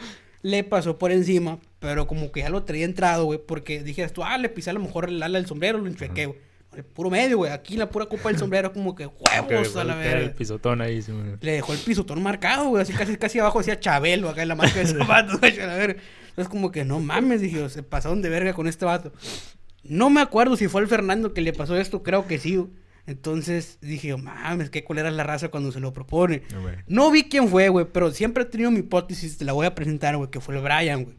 [0.47, 4.23] Le pasó por encima, pero como que ya lo traía entrado, güey, porque dijeras tú,
[4.23, 6.39] ah, le pisé a lo mejor el ala del sombrero, lo enchuequé, güey.
[6.73, 9.07] El puro medio, güey, aquí la pura copa del sombrero, como que
[9.49, 10.19] huevos a la verga.
[10.23, 11.11] el pisotón ahí, sí.
[11.41, 14.55] Le dejó el pisotón marcado, güey, así casi, casi abajo decía Chabelo acá en la
[14.55, 16.01] marca de zapatos, güey, a la verga.
[16.29, 19.11] Entonces como que no mames, dije, se pasaron de verga con este vato.
[19.83, 22.69] No me acuerdo si fue al Fernando que le pasó esto, creo que sí, güey.
[23.07, 26.43] Entonces dije, mames, qué culera es la raza cuando se lo propone.
[26.53, 26.75] No, güey.
[26.87, 29.73] No vi quién fue, güey, pero siempre he tenido mi hipótesis, te la voy a
[29.73, 31.15] presentar, güey, que fue el Brian, güey.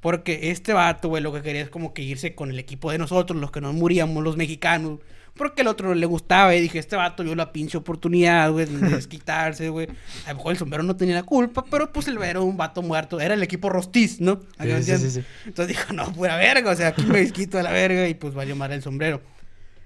[0.00, 2.98] Porque este vato, güey, lo que quería es como que irse con el equipo de
[2.98, 5.00] nosotros, los que no moríamos, los mexicanos.
[5.34, 8.66] Porque el otro no le gustaba y dije, este vato vio la pinche oportunidad, güey,
[8.66, 9.88] de desquitarse, güey.
[10.26, 12.82] A lo mejor el sombrero no tenía la culpa, pero pues el era un vato
[12.82, 13.20] muerto.
[13.20, 14.40] Era el equipo Rostiz, ¿no?
[14.60, 15.24] Sí, sí, sí, sí.
[15.46, 18.34] Entonces dijo, no, pura verga, o sea, aquí me desquito de la verga y pues
[18.34, 19.20] valió mal el sombrero.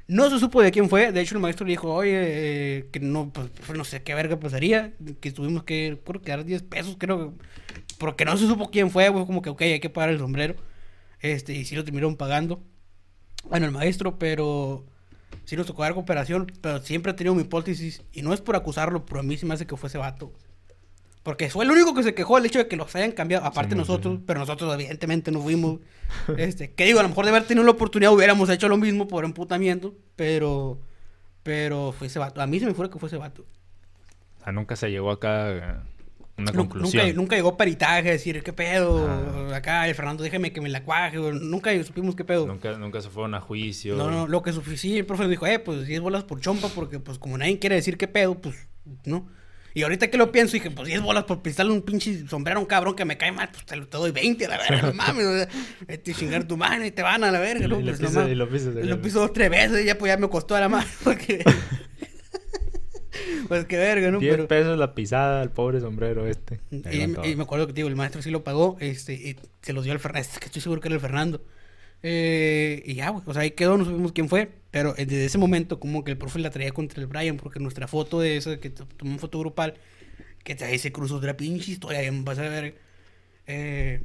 [0.09, 1.13] No se supo de quién fue.
[1.13, 4.15] De hecho, el maestro le dijo, oye, eh, que no, pues, pues, no sé qué
[4.15, 4.93] verga pasaría.
[5.21, 7.35] Que tuvimos que, creo que dar 10 pesos, creo.
[7.99, 9.25] Porque no se supo quién fue, güey.
[9.27, 10.57] Como que, ok, hay que pagar el sombrero.
[11.21, 12.63] Este, y sí lo terminaron pagando.
[13.49, 14.87] Bueno, el maestro, pero
[15.45, 16.53] sí nos tocó dar cooperación.
[16.61, 18.03] Pero siempre he tenido mi hipótesis.
[18.13, 20.33] Y no es por acusarlo, pero a mí sí me hace que fue ese vato.
[21.23, 23.45] Porque fue el único que se quejó el hecho de que los hayan cambiado.
[23.45, 24.25] Aparte Sí, nosotros, sí.
[24.27, 25.81] pero nosotros evidentemente no fuimos.
[26.37, 29.07] Este, que digo, a lo mejor de haber tenido la oportunidad hubiéramos hecho lo mismo
[29.09, 29.95] por emputamiento.
[30.17, 30.81] Pero,
[31.43, 32.41] pero fue ese vato.
[32.43, 33.45] A mí se me fue que fue ese vato.
[34.41, 35.85] O sea, nunca se llegó acá a
[36.37, 37.05] una Nu- conclusión.
[37.07, 39.07] Nunca, nunca llegó peritaje a decir, ¿qué pedo?
[39.09, 39.57] Ah.
[39.57, 41.19] Acá, el Fernando, déjeme que me la cuaje.
[41.19, 42.47] Nunca supimos qué pedo.
[42.49, 43.95] Nunca, nunca se fueron a juicio.
[43.97, 46.99] No, no, lo que suficiente, el profe dijo, eh, pues 10 bolas por chompa, porque
[46.99, 48.57] pues como nadie quiere decir qué pedo, pues,
[49.05, 49.29] ¿no?
[49.75, 52.63] Y ahorita que lo pienso, dije, pues 10 bolas por pisarle un pinche sombrero a
[52.63, 54.83] un cabrón que me cae mal, pues te, lo- te doy 20 a la verga,
[54.83, 55.49] no mames, o sea,
[55.89, 57.81] a chingar tu mano y te van a la verga, Y ¿no?
[57.81, 58.33] lo Pues, mames.
[58.33, 60.69] y lo Y piso dos, tres veces y ya pues ya me costó a la
[60.69, 61.43] mano, porque...
[63.49, 64.19] pues qué verga, ¿no?
[64.19, 64.49] 10 Pero...
[64.49, 66.61] pesos la pisada al pobre sombrero este.
[66.71, 69.85] Y, y me acuerdo que, digo, el maestro sí lo pagó, este, y se los
[69.85, 71.45] dio al Fernando, que estoy seguro que era el Fernando.
[72.05, 75.25] Eh, y ya, güey, o sea, ahí quedó, no supimos quién fue, pero eh, desde
[75.27, 78.37] ese momento como que el profe la traía contra el Brian, porque nuestra foto de
[78.37, 79.75] esa, que tomó foto grupal,
[80.45, 82.79] que trae ese cruzo de la pinche historia, bien vas a ver.
[83.47, 84.03] Eh,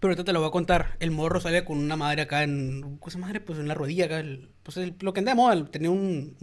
[0.00, 2.98] pero ahorita te lo voy a contar, el morro sale con una madre acá en,
[2.98, 3.40] ¿cosa madre?
[3.40, 5.90] Pues en la rodilla acá, el- pues el- lo que anda de moda, el- tenía
[5.90, 6.36] un-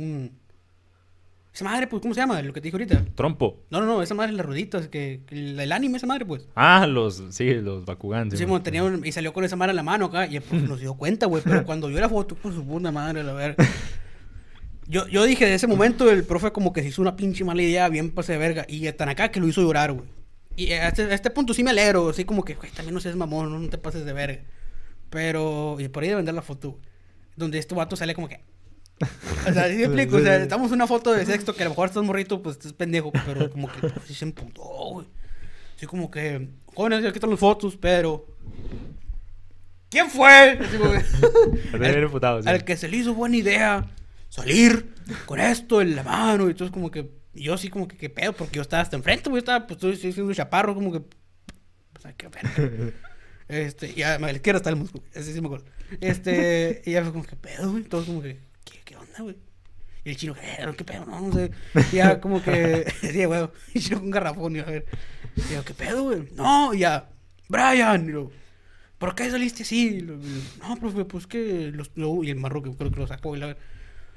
[1.55, 2.41] esa madre, pues, ¿cómo se llama?
[2.41, 3.05] Lo que te dije ahorita.
[3.15, 3.63] Trompo.
[3.69, 6.25] No, no, no, esa madre es las rueditas, que, que el, el anime, esa madre,
[6.25, 6.47] pues.
[6.55, 8.29] Ah, los, sí, los Bakugan.
[8.31, 10.61] sí, mo, tenía un- y salió con esa madre en la mano acá y pues
[10.63, 11.41] nos dio cuenta, güey.
[11.43, 13.65] Pero cuando vio la foto, pues su puta madre, la verga.
[14.87, 17.61] Yo, yo dije, de ese momento el profe como que se hizo una pinche mala
[17.61, 18.65] idea, bien pase de verga.
[18.67, 20.05] Y tan acá que lo hizo llorar, güey.
[20.57, 22.99] Y a este, a este punto sí me alegro, así como que, güey, también no
[22.99, 24.41] seas mamón, no, no te pases de verga.
[25.09, 26.81] Pero, y por ahí de vender la foto, güey.
[27.35, 28.41] Donde este vato sale como que...
[29.47, 30.17] O sea, ¿sí me explico?
[30.17, 32.73] O sea, estamos una foto de sexto que a lo mejor estás morrito, pues estás
[32.73, 35.07] pendejo, pero como que pues, sí se emputó, güey.
[35.75, 38.25] Así como que, jóvenes, ya quitan las fotos, pero...
[39.89, 40.59] ¿Quién fue?
[40.59, 42.49] Así como que- emputado, sí.
[42.49, 43.85] al que se le hizo buena idea
[44.29, 44.93] salir
[45.25, 48.33] con esto en la mano y entonces como que yo así como que qué pedo
[48.33, 52.11] porque yo estaba hasta enfrente güey estaba pues estoy, siendo chaparro como que o sea
[52.13, 52.91] qué pedo
[53.47, 55.65] este ya a la izquierda está el músculo sí me acuerdo
[56.01, 58.39] este y ya fue como que pedo güey todos como que
[59.15, 59.37] onda güey.
[60.03, 61.51] Y el chino ¿qué, qué pedo no no sé
[61.91, 64.85] ya como que sí güey y yo con un garrafón y a ver
[65.35, 67.09] y yo qué pedo güey no ya
[67.49, 68.31] Brian y lo
[68.97, 69.99] ¿Por qué saliste así?
[69.99, 70.15] Lo-
[70.61, 73.39] no, profe, pues que los, lo- y el marro que creo que lo sacó y
[73.39, 73.57] la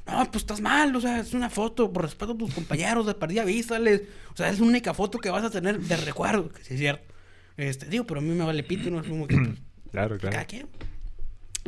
[0.06, 3.14] no, pues estás mal, o sea, es una foto, por respeto a tus compañeros, de
[3.14, 6.64] perdida avísales, o sea, es la única foto que vas a tener de recuerdo, que
[6.64, 7.12] sí es cierto.
[7.58, 9.58] Este, digo, pero a mí me vale pito, no es como que, pues,
[9.90, 10.32] Claro, claro.
[10.32, 10.66] cada quien.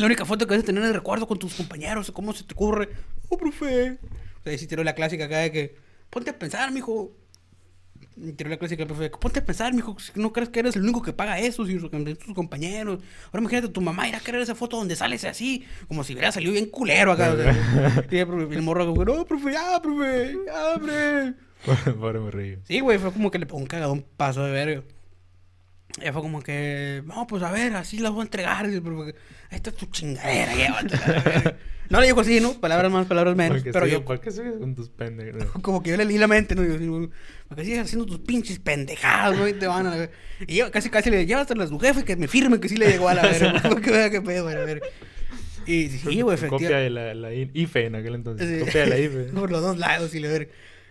[0.01, 2.55] La única foto que vas a tener de recuerdo con tus compañeros, ¿cómo se te
[2.55, 2.89] ocurre?
[3.29, 3.99] Oh, profe.
[4.41, 5.77] O sea, y si tiró la clásica acá de que,
[6.09, 7.13] ponte a pensar, mijo.
[8.17, 11.03] Y tiró la clásica, profe, ponte a pensar, mijo, no crees que eres el único
[11.03, 13.01] que paga eso, si tus compañeros.
[13.27, 16.33] Ahora imagínate, tu mamá irá a querer esa foto donde sales así, como si hubiera
[16.33, 17.33] salido bien culero acá.
[17.33, 18.07] o sea.
[18.11, 21.35] y el, profe- morro, como, no, profe, ya, profe, ya, hombre.
[21.67, 22.59] Pobre, pobre morrillo.
[22.65, 24.83] Sí, güey, fue como que le pegó un cagadón paso de verga.
[26.03, 28.67] Ya fue como que, no, pues a ver, así las voy a entregar.
[28.83, 29.15] porque
[29.51, 31.07] Esta es tu chingadera, llévatela.
[31.07, 31.57] la verga".
[31.91, 32.53] No le digo así, ¿no?
[32.53, 33.59] Palabras más, palabras menos.
[33.59, 35.45] Porque pero yo, ¿Por qué sigues con tus pendejos?
[35.63, 36.63] como que yo le leí la mente, ¿no?
[36.63, 37.11] Güey,
[37.49, 40.15] porque sigues haciendo tus pinches pendejadas, güey, te van a la verga.
[40.47, 42.87] Y yo casi, casi le llévatela a tu jefe que me firme que sí le
[42.87, 43.61] llegó a la verga.
[43.69, 44.87] Porque vea qué pedo, a verga.
[45.67, 46.77] Y sí, güey, Copia efectivamente.
[46.85, 48.63] de la, la IFE en aquel entonces.
[48.65, 49.25] Copia de la IFE.
[49.33, 50.51] Por los dos lados y le ver.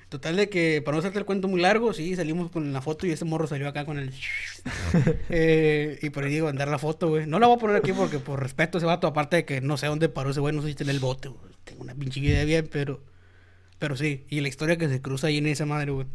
[0.10, 3.06] Total de que, para no hacerte el cuento muy largo, sí, salimos con la foto
[3.06, 4.12] y ese morro salió acá con el...
[5.30, 7.28] eh, y por ahí digo, andar la foto, güey.
[7.28, 9.62] No la voy a poner aquí porque por respeto a ese vato, aparte de que
[9.62, 11.54] no sé dónde paró ese güey, no sé si está en el bote, güey.
[11.64, 13.04] Tengo una pinche idea bien, pero...
[13.78, 16.08] Pero sí, y la historia que se cruza ahí en esa madre, güey.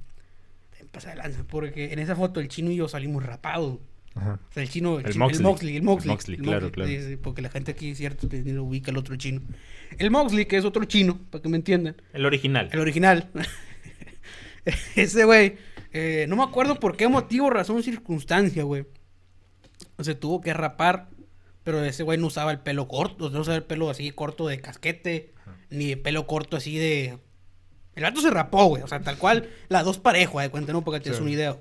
[0.91, 3.79] Pasa de lanza, porque en esa foto el chino y yo salimos rapados.
[4.15, 4.39] Ajá.
[4.49, 5.43] O sea, el chino, el, El chino- el Moxley.
[5.43, 6.11] Moxley, el Moxley.
[6.11, 6.91] El Moxley, claro, claro.
[6.91, 9.41] sí, sí, porque la gente aquí es cierto no ubica el otro chino.
[9.99, 11.97] El Moxley, que es otro chino, para que me entiendan.
[12.13, 12.69] El original.
[12.73, 13.29] El original.
[14.97, 15.57] Ese güey,
[15.93, 18.87] eh, no me acuerdo por qué motivo, razón, circunstancia, güey.
[20.01, 21.09] Se tuvo que rapar,
[21.63, 24.61] pero ese güey no usaba el pelo corto, no usaba el pelo así corto de
[24.61, 25.33] casquete,
[25.71, 27.19] ni el pelo corto así de...
[27.95, 30.83] El gato se rapó, güey, o sea, tal cual, las dos parejos, de cuenta, ¿no?
[30.83, 31.15] Porque te Sí.
[31.15, 31.57] es una idea.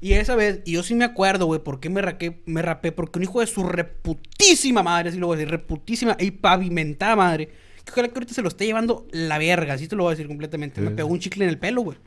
[0.00, 2.92] Y esa vez, y yo sí me acuerdo, güey, por qué me, raqué, me rapé,
[2.92, 7.16] porque un hijo de su reputísima madre, así lo voy a decir, reputísima y pavimentada
[7.16, 7.50] madre,
[7.90, 10.28] Ojalá que ahorita se lo esté llevando la verga, así te lo voy a decir
[10.28, 10.80] completamente.
[10.80, 10.94] Me Sí.
[10.96, 11.98] pegó un chicle en el pelo, güey.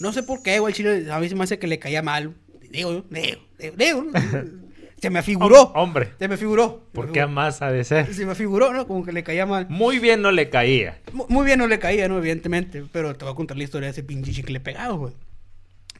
[0.00, 2.02] No sé por qué, güey, el chile a mí se me hace que le caía
[2.02, 2.34] mal.
[2.70, 4.04] Digo, digo, digo, digo.
[5.00, 5.72] Se me figuró.
[5.72, 6.82] Hom- hombre, Se me figuró.
[6.90, 8.12] Se ¿por me qué más ha de ser?
[8.12, 8.88] Se me figuró, ¿no?
[8.88, 9.66] Como que le caía mal.
[9.70, 10.98] Muy bien no le caía.
[11.12, 12.18] Mu- Muy bien no le caía, ¿no?
[12.18, 12.82] Evidentemente.
[12.92, 15.14] Pero te voy a contar la historia de ese pinche chicle pegado, güey.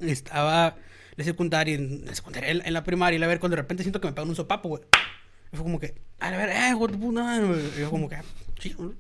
[0.01, 0.75] Estaba
[1.13, 3.63] en la secundaria, en la, secundaria, en, en la primaria, y a ver, cuando de
[3.63, 4.83] repente siento que me pegan un sopapo, güey.
[5.53, 7.61] Y fue como que, a ver, eh, puta madre, güey.
[7.77, 8.25] Y yo como que, "Ah,
[8.59, 8.95] sí, ¿no?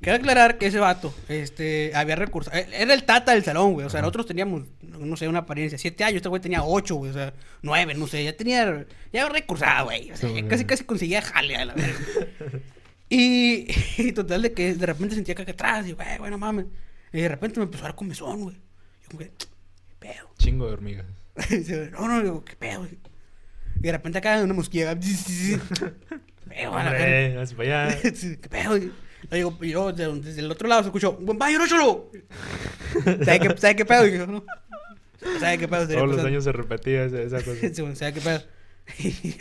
[0.00, 2.52] Quiero aclarar que ese vato, este, había recursos.
[2.52, 3.86] eh, Era el tata del salón, güey.
[3.86, 5.78] O sea, nosotros teníamos, no sé, una apariencia.
[5.78, 7.12] Siete años, este güey tenía ocho, güey.
[7.12, 8.24] O sea, nueve, no sé.
[8.24, 10.10] Ya tenía, ya había recursado, güey.
[10.10, 10.48] O sea, Sí, güey.
[10.48, 11.98] casi, casi conseguía jale a la verga.
[13.08, 13.66] Y,
[13.98, 16.64] y total de que de repente sentía que acá atrás, y güey, güey, no mames.
[17.12, 18.56] Y de repente me empezó a dar comezón, güey.
[18.56, 19.46] Yo como que, ¿qué
[19.98, 20.30] pedo?
[20.38, 21.06] Chingo de hormigas.
[21.92, 22.88] No, no, digo, ¿qué pedo?
[23.82, 24.94] Y de repente acá una mosquilla.
[25.00, 25.58] ¿Qué
[26.48, 27.04] pedo, a la verga?
[27.04, 28.00] Hombre, vas para allá.
[28.02, 28.76] ¿Qué pedo?
[28.76, 28.92] Y
[29.30, 32.10] Le digo, y yo desde, el otro lado se escuchó, vaya, no cholo.
[33.24, 34.06] ¿Sabe qué, ¿Sabe qué pedo?
[34.06, 34.44] Y yo, no.
[35.40, 35.88] ¿Sabe qué pedo?
[35.88, 37.58] Todos los años se repetía esa, esa cosa.
[37.72, 38.42] Sí, güey, ¿sabe qué pedo?
[38.98, 39.34] Y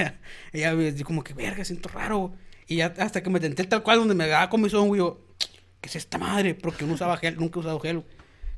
[0.57, 2.33] ya, di como que, verga, siento raro.
[2.67, 5.21] Y ya hasta que me tenté tal cual donde me daba comezón, güey, yo,
[5.81, 6.55] ¿qué es esta madre?
[6.55, 8.03] Porque uno usaba gel, nunca he usado gel.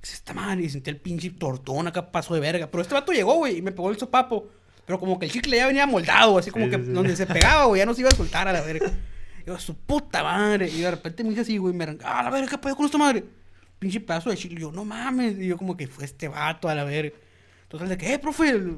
[0.02, 0.64] ¿Qué es esta madre?
[0.64, 2.70] Y sentí el pinche tortón acá, paso de verga.
[2.70, 4.50] Pero este vato llegó, güey, y me pegó el sopapo.
[4.86, 7.26] Pero como que el chicle ya venía moldado, así como Sí, que sí, donde se
[7.26, 8.92] pegaba, güey, ya no se iba a soltar a la verga.
[9.46, 10.70] Yo, su puta madre.
[10.70, 12.86] Y de repente me dice así, güey, me arranca, ah, la verga, ¿qué pedo con
[12.86, 13.24] esta madre?
[13.80, 14.58] Pinche pedazo de chicle.
[14.60, 15.38] Y yo, no mames.
[15.38, 17.16] Y yo, como que fue este vato a la verga.
[17.68, 18.78] Total, de que, eh, profe, el-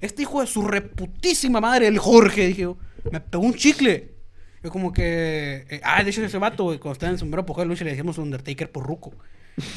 [0.00, 2.78] este hijo de su reputísima madre, el Jorge, dije yo,
[3.10, 4.14] me pegó un chicle.
[4.62, 7.56] Yo como que, eh, ah, de hecho ese vato, güey, cuando estaba en sombrero por
[7.56, 9.12] de lucha le decíamos Undertaker por ruco.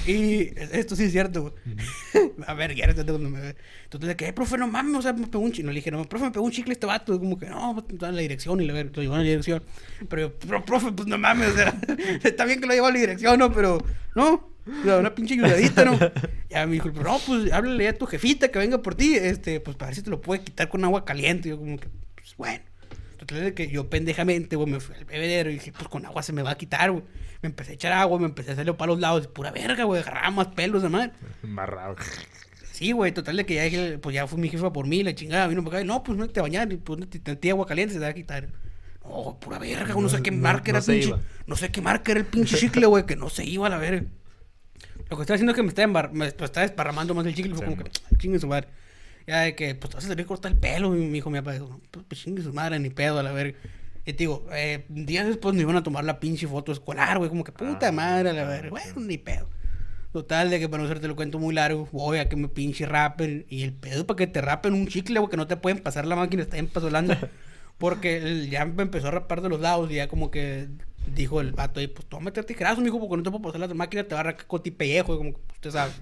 [0.06, 1.54] Y esto sí es cierto, güey.
[2.48, 3.56] A ver, ya cuando me ve.
[3.84, 5.66] Entonces, de que, eh, profe, no mames, o sea, me pegó un chicle.
[5.66, 7.16] No le dije, no, profe, me pegó un chicle este vato.
[7.16, 9.24] Y como que, no, pues, está en la dirección y le lo llevó en la
[9.24, 9.64] dirección.
[10.10, 11.80] Pero yo, pero, profe, pues no mames, o sea,
[12.24, 13.52] está bien que lo llevó a la dirección, ¿no?
[13.52, 13.84] Pero,
[14.16, 15.98] no, o sea, una pinche ayudadita, ¿no?
[16.50, 19.60] Ya me dijo, pero no, pues háblale a tu jefita que venga por ti, este,
[19.60, 21.48] pues para ver si te lo puede quitar con agua caliente.
[21.48, 22.62] Y yo, como que, pues bueno.
[23.28, 26.34] De que yo pendejamente, güey, me fui al bebedero y dije, pues con agua se
[26.34, 27.04] me va a quitar, güey.
[27.42, 30.04] Me empecé a echar agua, me empecé a hacerlo para los lados, pura verga, güey,
[30.34, 31.12] más pelos de madre.
[31.44, 31.96] Embarrado.
[32.72, 35.14] Sí, güey, total de que ya dije, pues ya fue mi jefa por mí, la
[35.14, 37.94] chingada, vino para acá, no, pues no te bañar, y pues te tantí agua caliente,
[37.94, 38.48] se te va a quitar.
[39.04, 41.20] No, pura verga, no sé qué marca no era se pinche, iba.
[41.48, 43.78] no sé qué marca era el pinche chicle, güey, que no se iba a la
[43.78, 44.08] verga.
[45.10, 47.36] Lo que estaba haciendo es que me estaba, embar- me, me estaba desparramando más el
[47.36, 48.68] chicle, fue Sí, como que, chingue su madre.
[49.28, 51.30] Ya de que, pues te vas a salir a cortar el pelo, y mi hijo,
[51.30, 53.58] mi papá dijo, pues, pues chingue su madre, ni pedo a la verga.
[54.06, 57.30] Y te digo, eh, días después me iban a tomar la pinche foto escolar, güey,
[57.30, 58.70] como que puta Ah, madre a la sí.
[58.70, 59.48] bueno, ni pedo.
[60.12, 62.86] Total, de que para no hacerte lo cuento muy largo, voy a que me pinche
[62.86, 63.46] rapen.
[63.48, 66.06] Y el pedo para que te rapen un chicle, güey, que no te pueden pasar
[66.06, 67.16] la máquina, está empazolando.
[67.78, 70.68] Porque el- ya me empezó a rapar de los lados y ya como que
[71.08, 74.04] dijo el vato ahí, pues tómate tijerazos, mijo, porque no te puedo pasar la máquina,
[74.04, 75.94] te va a arrancar con ti pellejo, y como que pues, usted sabe.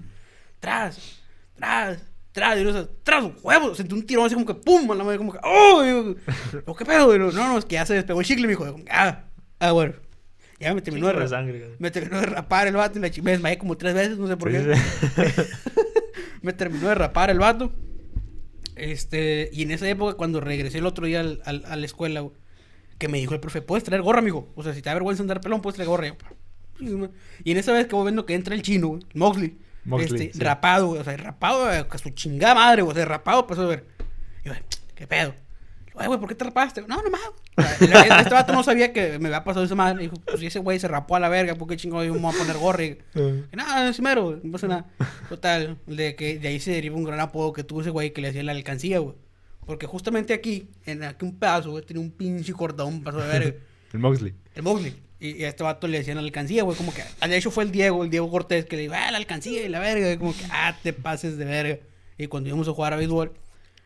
[0.60, 1.22] Tras,
[1.56, 2.00] tras,
[2.32, 2.66] tras, y
[3.04, 5.84] tras, huevos, sentí un tirón así como que pum, a la madre, como que, ¡oh!
[5.84, 6.16] Yo,
[6.66, 7.16] "¿Lo ¿Qué pedo?
[7.16, 8.66] Yo, no, no, es que ya se despegó el chicle, mijo.
[8.66, 9.26] Yo, como que, ah,
[9.60, 9.94] ah, bueno.
[10.60, 11.76] Ya me terminó de, de sangre.
[11.80, 14.36] me terminó de rapar el vato y la me desmayé como tres veces, no sé
[14.36, 14.76] por qué.
[16.42, 17.72] me terminó de rapar el vato.
[18.76, 22.22] Este, y en esa época, cuando regresé el otro día al- al- a la escuela,
[22.22, 22.34] güey,
[22.98, 24.52] que me dijo el profe, ¿puedes traer gorra, amigo?
[24.56, 26.16] O sea, si te da vergüenza andar pelón, puedes traer gorra.
[26.80, 26.90] Y,
[27.44, 29.58] y en esa vez que voy viendo que entra el chino, güey, Moxley,
[29.90, 30.44] Moxley, este, sí.
[30.44, 33.64] rapado, güey, o sea, rapado eh, a su chingada madre, güey, o sea, rapado, pasó
[33.64, 33.86] a ver.
[34.44, 34.54] Y yo,
[34.96, 35.34] ¿qué pedo?
[36.00, 36.82] Ay, güey, ¿por qué te rapaste?
[36.88, 37.30] No, no mames.
[37.58, 40.04] O sea, Este vato no sabía que me había pasado esa madre.
[40.04, 42.22] Dijo, pues si ese güey se rapó a la verga, ¿por qué chingado yo me
[42.22, 42.86] voy a poner gorra?
[42.86, 42.98] Y,
[43.52, 44.86] nada, es mero, güey, no pasa nada.
[45.28, 48.22] Total, de que de ahí se deriva un gran apodo que tuvo ese güey que
[48.22, 49.16] le hacía la alcancía, güey.
[49.66, 53.58] Porque justamente aquí, en aquí un pedazo, güey, tenía un pinche cordón, paso de verga.
[53.94, 54.34] El Moxley.
[54.56, 54.96] El Mosley.
[55.20, 57.04] Y, a este vato le decían la alcancía, güey, como que...
[57.20, 59.64] ah, De hecho fue el Diego, el Diego Cortés, que le dijo, ah, la alcancía
[59.64, 60.12] y la verga.
[60.14, 61.80] Y como que, ah, te pases de verga.
[62.18, 63.34] Y cuando íbamos a jugar a béisbol,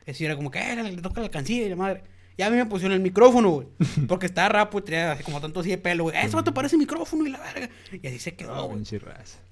[0.06, 2.04] ese era como que, eh, le toca la alcancía y la madre.
[2.36, 3.68] Y a mí me pusieron el micrófono, güey.
[4.08, 6.16] Porque estaba rapo y así como tanto así de pelo, güey.
[6.18, 7.70] "Ah, Ese vato parece micrófono y la verga.
[8.02, 8.80] Y así se quedó, güey.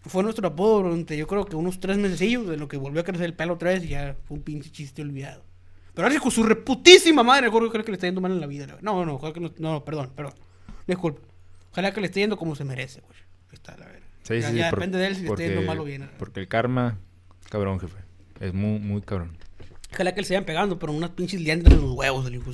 [0.02, 3.04] Fue nuestro apodo durante yo creo que unos tres mesecillos de lo que volvió a
[3.04, 5.44] crecer el pelo otra vez y ya fue un pinche chiste olvidado.
[5.94, 8.48] Pero ahora con su reputísima madre, Jorge, creo que le está yendo mal en la
[8.48, 8.66] vida.
[8.82, 10.34] No, no, que no, no, perdón, perdón.
[10.88, 11.22] Disculpa.
[11.72, 13.20] Ojalá que le esté yendo como se merece, güey.
[13.52, 14.06] Está la verga.
[14.24, 16.10] Sí, ya sí, ya por- depende de él si le está yendo mal o bien.
[16.20, 16.98] Porque el karma,
[17.50, 17.98] cabrón, jefe.
[18.40, 19.38] Es muy, muy cabrón.
[19.94, 22.52] Ojalá que le sigan pegando, pero unas pinches liandras en los huevos, el hijo.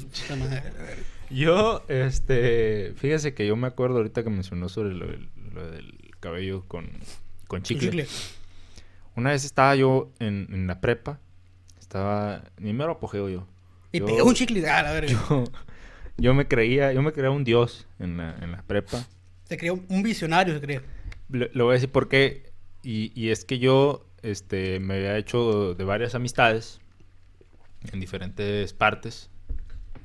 [1.29, 5.93] Yo, este, fíjese que yo me acuerdo ahorita que mencionó sobre lo, del- lo del
[6.19, 6.89] cabello con,
[7.47, 7.89] con chicle.
[7.89, 8.07] Chicle.
[9.15, 11.19] Una vez estaba yo en, en la prepa,
[11.79, 13.47] estaba, ni mero apogeo yo.
[13.91, 14.67] Y Yo- pegó un chicle.
[14.69, 15.11] Ah, la verga.
[15.29, 15.43] Yo,
[16.17, 19.05] yo me creía, yo me creía un dios en la, en la prepa.
[19.45, 20.81] Se creó un visionario, se creó.
[21.29, 22.51] Le, le voy a decir por qué.
[22.83, 26.79] Y, y es que yo este, me había hecho de varias amistades
[27.91, 29.29] en diferentes partes.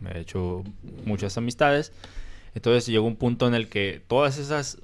[0.00, 0.64] Me he hecho
[1.04, 1.92] muchas amistades.
[2.54, 4.78] Entonces llegó un punto en el que todas esas,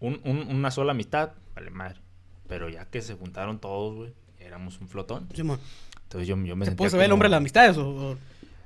[0.00, 2.00] un- un- una sola amistad, vale madre.
[2.48, 5.26] Pero ya que se juntaron todos, güey, éramos un flotón.
[5.30, 7.76] Entonces yo, yo me ¿Se sentía puede saber el nombre de las amistades?
[7.78, 8.18] O, o-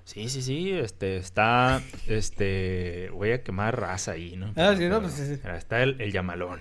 [0.06, 4.52] Sí, sí, sí, este, está, este, voy a quemar raza ahí, ¿no?
[4.56, 5.40] Ah, sí, no, pues, sí, sí.
[5.56, 6.60] Está el, el llamalón.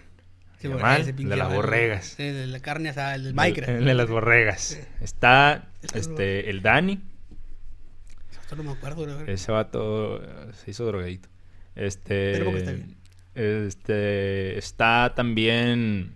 [0.59, 2.05] Sí, El yamal de las borregas.
[2.17, 3.69] Sí, de la carne asada, el del El, Minecraft.
[3.69, 4.79] el de las borregas.
[4.99, 7.03] Está, este, el Dani.
[8.41, 9.29] Esto no me acuerdo, verdad.
[9.29, 11.29] Ese vato eh, se hizo drogadito.
[11.75, 12.97] Este, Pero porque está bien.
[13.35, 16.15] este, está también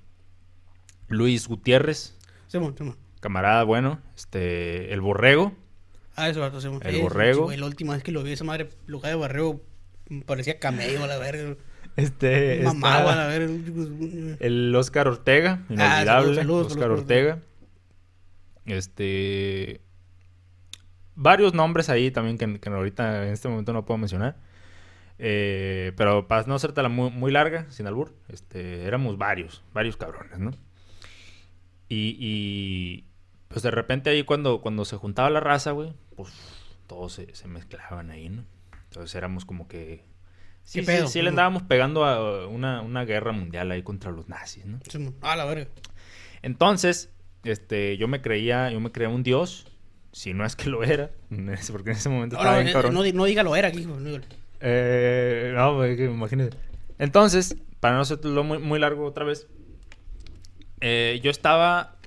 [1.09, 2.97] Luis Gutiérrez, Simón, Simón.
[3.19, 4.01] camarada bueno.
[4.15, 5.53] Este, el Borrego.
[6.19, 6.81] Ah, eso Simón.
[6.83, 7.43] El borrego.
[7.45, 9.61] güey, La última vez que lo vi, esa madre, lugar de borrego,
[10.25, 11.55] parecía camello a la verga.
[11.95, 13.53] Este, Mamado a la verga.
[14.39, 16.05] el Oscar Ortega, Ah, inolvidable.
[16.05, 17.39] saludos, saludos, Oscar saludos, Ortega.
[18.65, 19.81] Este,
[21.15, 24.37] varios nombres ahí también que, que ahorita en este momento no puedo mencionar.
[25.17, 30.39] Eh, pero para no hacértela muy, muy larga, sin albur, este, éramos varios, varios cabrones,
[30.39, 30.51] ¿no?
[31.89, 33.05] Y, y,
[33.49, 36.31] pues de repente ahí cuando, cuando se juntaba la raza, güey, pues
[36.87, 38.45] todos se, se mezclaban ahí, ¿no?
[38.85, 40.05] Entonces éramos como que...
[40.63, 44.29] Sí, ¿Qué sí, sí le andábamos pegando a una, una guerra mundial ahí contra los
[44.29, 44.79] nazis, ¿no?
[44.89, 45.15] Simón.
[45.21, 45.67] Ah, la verga.
[46.43, 47.09] Entonces,
[47.43, 49.65] este, yo me creía, yo me creía un dios,
[50.11, 51.09] si no es que lo era,
[51.71, 52.93] porque en ese momento No, estaba bien cabrón.
[52.93, 54.19] no, di- no diga lo era hijo, no
[54.61, 56.55] Eh, no, imagínate.
[56.99, 59.47] Entonces, para no hacerlo muy, muy largo otra vez,
[60.81, 61.97] eh, yo estaba,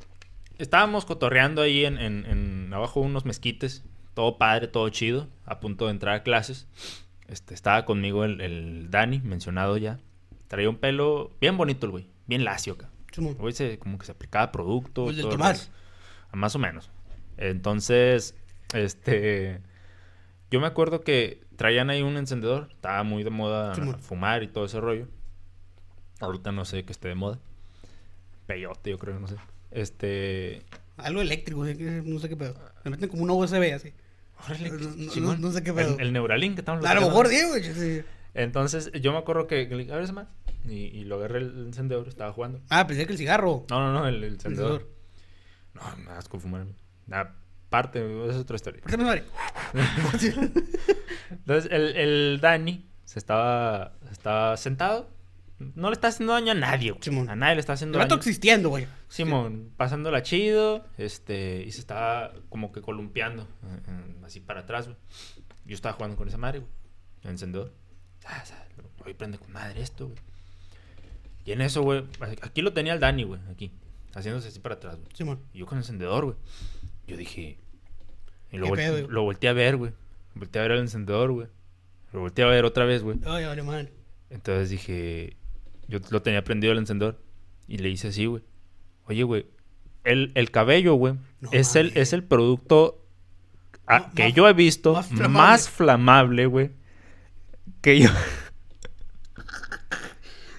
[0.62, 5.86] estábamos cotorreando ahí en, en, en abajo unos mezquites, todo padre, todo chido, a punto
[5.86, 6.68] de entrar a clases.
[7.28, 9.98] Este, estaba conmigo el, el Dani, mencionado ya.
[10.48, 12.90] Traía un pelo bien bonito el güey, bien lacio acá.
[13.16, 15.10] El güey se, como que se aplicaba producto.
[15.10, 15.66] El Tomás.
[15.68, 15.78] rollo.
[16.32, 16.90] Más o menos.
[17.36, 18.34] Entonces,
[18.74, 19.60] este.
[20.50, 22.68] Yo me acuerdo que traían ahí un encendedor.
[22.72, 25.08] Estaba muy de moda fumar y todo ese rollo.
[26.20, 27.38] Ahorita no sé que esté de moda.
[28.46, 29.36] Peyote, yo creo, no sé.
[29.74, 30.62] Este.
[30.96, 32.54] Algo eléctrico, no sé qué pedo.
[32.84, 33.92] Me meten como una USB así.
[34.44, 35.40] órale, No, no- Simón.
[35.40, 35.94] no sé qué pedo.
[35.94, 38.02] El, el Neuralink que estamos A lo mejor, Diego, sí.
[38.34, 40.28] Entonces, yo me acuerdo que, que le dije, a ver madre",
[40.68, 42.60] Y, y lo agarré el encendedor, estaba jugando.
[42.70, 43.66] Ah, pensé que el cigarro.
[43.70, 44.88] No, no, no, el, el encendedor.
[45.74, 46.66] No, me asco fumar.
[47.10, 48.80] Aparte, esa es otra historia.
[48.82, 49.24] Préstame, madre.
[51.30, 55.08] Entonces, el, el Dani se estaba, estaba sentado.
[55.74, 57.28] No le está haciendo daño a nadie, güey.
[57.28, 58.14] A nadie le está haciendo daño.
[58.14, 58.86] existiendo, güey.
[59.08, 64.96] Simón, pasándola chido, este, y se estaba como que columpiando, eh, así para atrás, güey.
[65.64, 66.70] Yo estaba jugando con esa madre, güey,
[67.24, 67.72] el encendedor.
[68.24, 68.42] Ah,
[69.04, 70.18] Hoy prende con madre esto, güey.
[71.44, 72.04] Y en eso, güey,
[72.42, 73.72] aquí lo tenía el Dani, güey, aquí,
[74.14, 75.08] haciéndose así para atrás, güey.
[75.14, 75.40] Simón.
[75.52, 76.36] Y yo con el encendedor, güey.
[77.06, 77.58] Yo dije.
[78.52, 79.06] Y lo, ¿Qué vol- pedo, güey?
[79.08, 79.92] lo volteé a ver, güey.
[80.34, 81.48] Volteé a ver el encendedor, güey.
[82.12, 83.18] Lo volteé a ver otra vez, güey.
[83.26, 83.90] Ay, vale, man.
[84.30, 85.36] Entonces dije.
[85.88, 87.18] Yo lo tenía prendido el encendedor.
[87.68, 88.42] Y le hice así, güey.
[89.06, 89.46] Oye, güey.
[90.04, 91.14] El, el cabello, güey.
[91.40, 92.98] No es, el, es el producto
[94.14, 96.46] que más- yo he visto más más flamable.
[96.46, 96.70] güey.
[97.80, 98.08] Que yo,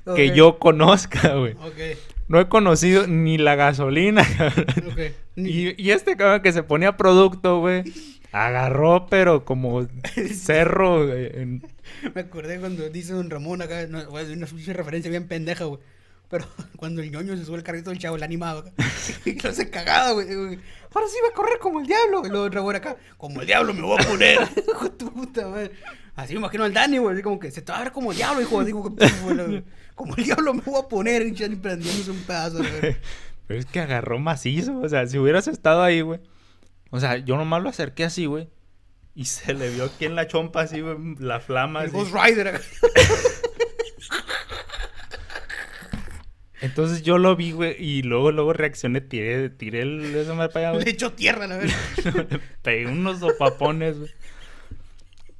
[0.16, 1.54] que yo conozca, güey.
[1.54, 4.66] Ok, No he conocido ni la gasolina, cabrón.
[4.92, 5.00] ok.
[5.36, 7.84] Y, y este cabrón que se ponía producto, güey,
[8.32, 9.88] agarró, pero como
[10.34, 11.12] cerro.
[11.14, 11.66] en-
[12.16, 15.80] Me acordé cuando dice Don Ramón acá, no, una, una referencia bien pendeja, güey.
[16.30, 18.72] Pero cuando el ñoño se sube el carrito del chavo, el animado acá.
[19.26, 20.28] Y lo hace cagada, güey.
[20.28, 22.24] Ahora sí va a correr como el diablo.
[22.26, 24.40] Y luego otra güey acá, como el diablo me voy a poner.
[24.68, 25.72] Hijo tu puta madre.
[26.16, 27.22] Así me imagino al Dani, güey.
[27.22, 28.64] Como que se te va a ver como el diablo, hijo.
[28.64, 28.96] Digo,
[29.96, 31.22] como el diablo me voy a poner.
[31.26, 32.98] Y ni prendiéndose un pedazo, güey.
[33.48, 34.80] Pero es que agarró macizo.
[34.80, 36.20] O sea, si hubieras estado ahí, güey.
[36.90, 38.50] O sea, yo nomás lo acerqué así, güey.
[39.16, 41.82] Y se le vio aquí en la chompa, así, güey, la flama.
[41.82, 41.96] El así.
[41.98, 42.60] Ghost Rider.
[46.62, 50.78] Entonces yo lo vi, güey, y luego, luego reaccioné, tiré, tiré el, madre para allá,
[50.78, 50.90] Le güey.
[50.94, 51.76] echó tierra, la verdad.
[52.30, 54.10] Le Pegué unos sopapones, güey.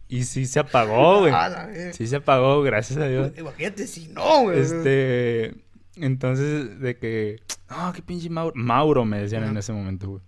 [0.10, 1.34] Y sí se apagó, güey.
[1.34, 1.94] Ah, verga.
[1.94, 3.32] Sí se apagó, gracias a Dios.
[3.38, 4.60] Imagínate si no, güey.
[4.60, 5.56] Este.
[5.96, 7.40] Entonces, de que.
[7.70, 8.54] No, qué pinche Mauro.
[8.56, 10.22] Mauro me decían en ese momento, güey.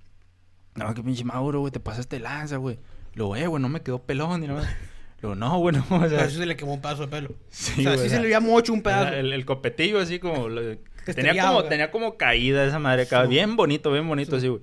[0.76, 2.80] No, qué pinche Mauro, güey, te pasaste lanza, güey.
[3.16, 4.78] Luego, eh, güey, no me quedó pelón ni nada.
[5.22, 6.26] Luego, no, güey, no, o Pero sea.
[6.26, 7.36] eso se le quemó un pedazo de pelo.
[7.50, 9.14] Sí, o sea, güey, sí se le veía mucho un pedazo.
[9.14, 10.50] El, el copetillo así como.
[10.50, 11.70] lo- tenía, como güey.
[11.70, 13.24] tenía como caída esa madre acá.
[13.24, 13.30] Sí.
[13.30, 14.38] Bien bonito, bien bonito Sí.
[14.38, 14.62] así, güey.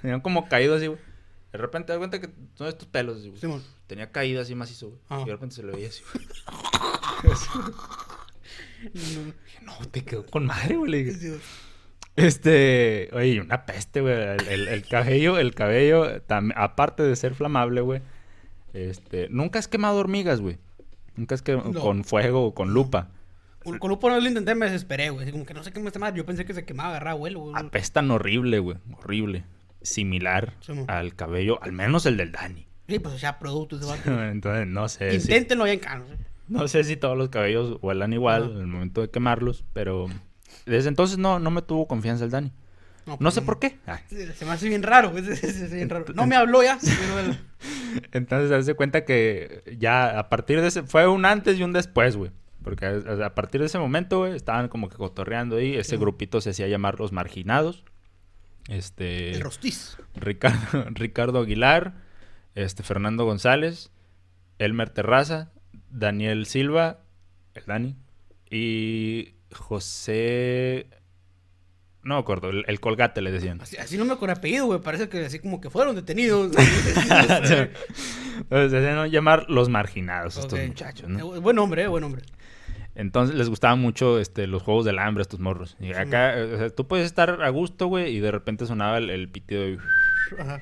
[0.00, 0.98] Tenía como caído así, güey.
[1.52, 3.40] De repente te das cuenta que son estos pelos, así, güey.
[3.40, 3.62] Simón.
[3.86, 5.00] Tenía caída así macizo, güey.
[5.08, 5.22] Ajá.
[5.22, 6.26] Y de repente se le veía así, güey.
[7.22, 7.22] No,
[9.62, 10.90] No, te quedó con madre, güey.
[10.90, 11.38] le dije.
[12.16, 14.12] Este, oye, una peste, güey.
[14.14, 18.02] El, el- el cabello, el cabello, tam- aparte de ser flamable, güey.
[18.74, 20.58] Este, nunca has quemado hormigas, güey.
[21.16, 21.80] Nunca has quemado No.
[21.80, 23.10] con fuego o con lupa.
[23.64, 25.30] Con con lupo no lo intenté, me desesperé, güey.
[25.30, 26.14] Como que no sé qué me está mal.
[26.14, 27.54] Yo pensé que se quemaba, agarraba vuelo, güey.
[27.56, 28.76] Apestan horrible, güey.
[28.98, 29.44] Horrible.
[29.82, 32.66] Similar Sí, al cabello, al menos el del Dani.
[32.88, 34.22] Sí, pues ya productos de vato.
[34.30, 35.12] Entonces, no sé.
[35.20, 36.08] si- Inténtenlo ya en canos.
[36.48, 40.06] no sé si todos los cabellos huelan igual el momento de quemarlos, pero
[40.66, 42.52] desde entonces no, no me tuvo confianza el Dani.
[43.06, 43.78] No pues, sé por qué.
[43.86, 43.98] Ay.
[44.08, 45.24] Sí, Se me hace bien raro, güey.
[45.24, 46.04] Se- se- se hace bien raro.
[46.14, 46.78] No me habló ya.
[46.80, 47.36] pero.
[48.12, 50.82] Entonces, se cuenta que ya a partir de ese...
[50.84, 52.30] Fue un antes y un después, güey.
[52.62, 55.74] Porque a, a partir de ese momento, güey, estaban como que cotorreando ahí.
[55.74, 55.96] Ese Sí.
[55.96, 57.84] grupito se hacía llamar Los Marginados.
[58.68, 59.30] Este...
[59.32, 59.96] El rostiz.
[60.14, 61.94] Ricardo, Ricardo Aguilar,
[62.54, 63.90] este, Fernando González,
[64.58, 65.50] Elmer Terraza,
[65.90, 67.00] Daniel Silva,
[67.54, 67.96] el Dani,
[68.48, 70.86] y José...
[72.04, 73.60] No me acuerdo, el, el Colgate le decían.
[73.60, 74.80] Así, así no me con apellido, güey.
[74.80, 76.50] Parece que así como que fueron detenidos.
[76.56, 77.70] Se
[78.50, 81.36] hacían llamar los marginados estos muchachos, ¿no?
[81.36, 82.22] Eh, Buen hombre, eh, buen hombre.
[82.96, 85.76] Entonces les gustaban mucho este, los juegos del hambre a estos morros.
[85.80, 89.08] Y acá, o sea, tú puedes estar a gusto, güey, y de repente sonaba el,
[89.08, 89.78] el pitido de-
[90.40, 90.60] Ajá.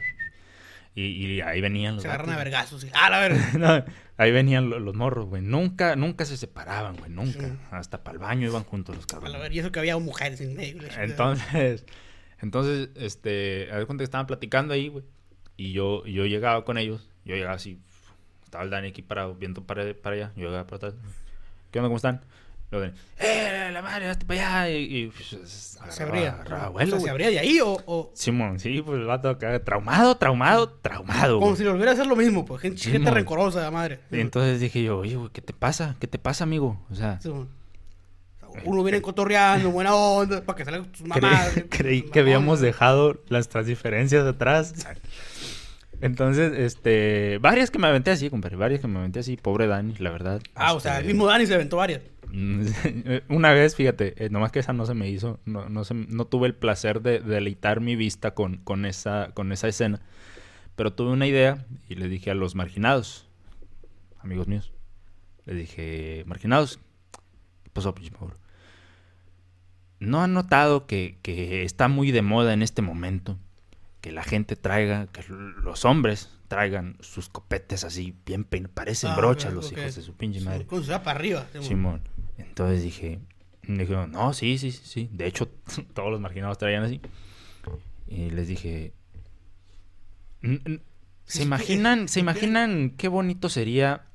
[0.94, 2.86] Y, y ahí venían los Se agarran a vergazos.
[2.94, 3.50] Ah, la verga.
[3.58, 3.84] No,
[4.16, 5.42] ahí venían lo- los, morros, güey.
[5.42, 7.10] Nunca, nunca se separaban, güey.
[7.10, 7.40] Nunca.
[7.48, 7.52] Sí.
[7.70, 9.50] Hasta para el baño iban juntos los cabrones.
[9.52, 10.82] Y eso que había mujeres en medio.
[10.98, 11.84] Entonces,
[12.40, 15.04] entonces, este, a ver cuenta que estaban platicando ahí, güey.
[15.56, 17.08] Y yo, yo llegaba con ellos.
[17.24, 17.78] Yo llegaba así.
[18.44, 20.32] Estaba el Dani aquí parado, viendo para, para allá.
[20.36, 20.94] Yo llegaba para atrás.
[21.70, 21.88] ¿Qué onda?
[21.88, 22.22] ¿Cómo están?
[22.70, 24.76] Luego Dani, ¡eh, la madre, hazte para allá!
[24.78, 26.30] Y, y, pues, Se abría.
[26.34, 27.76] agarraba o vuelo, sea, ¿se abría de ahí o...?
[27.84, 31.56] o Simón, sí, pues el vato acá, traumado, traumado, traumado, como güey.
[31.56, 32.62] si le volviera a hacer lo mismo, pues.
[32.62, 34.00] Gente, gente rencorosa, la madre.
[34.12, 35.96] Y entonces dije yo, oye, güey, ¿qué te pasa?
[35.98, 36.80] ¿Qué te pasa, amigo?
[36.90, 37.18] O sea.
[37.18, 37.22] O
[38.52, 41.54] sea, Uno viene cotorreando, buena onda, para que salgan tus Creí, mamadas.
[41.70, 44.74] creí que habíamos dejado nuestras diferencias atrás.
[46.00, 49.94] Entonces, este, varias que me aventé así, compadre, varias que me aventé así, pobre Dani,
[49.98, 50.40] la verdad.
[50.54, 52.00] Ah, o sea, el Este, mismo Dani se aventó varias.
[53.28, 56.26] Una vez, fíjate, eh, nomás que esa no se me hizo, no, no, se- no
[56.26, 60.00] tuve el placer de, deleitar mi vista con, con, esa, con esa escena,
[60.76, 63.28] pero tuve una idea y le dije a los marginados,
[64.20, 64.72] amigos míos,
[65.46, 66.78] le dije, marginados,
[67.64, 68.36] ¿qué pasó, pinche Mauro?
[69.98, 73.38] ¿No han notado que, que está muy de moda en este momento
[74.00, 79.16] que la gente traiga, que los hombres traigan sus copetes así, bien pein- parecen Ah,
[79.16, 80.66] brochas los hijos de su pinche madre?
[80.66, 81.46] Con su para arriba.
[81.60, 82.02] Simón.
[82.38, 83.20] Entonces dije,
[83.62, 85.08] dijeron, no, sí, sí, sí, sí.
[85.12, 85.46] De hecho,
[85.94, 87.00] todos los marginados traían así.
[88.08, 88.92] Y les dije,
[90.42, 90.80] "N- n-
[91.24, 94.06] ¿se imaginan, se imaginan qué bonito sería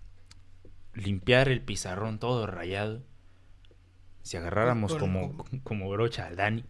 [0.93, 3.01] limpiar el pizarrón todo rayado?
[4.23, 6.65] Si agarráramos Con- como, como brocha al Dani.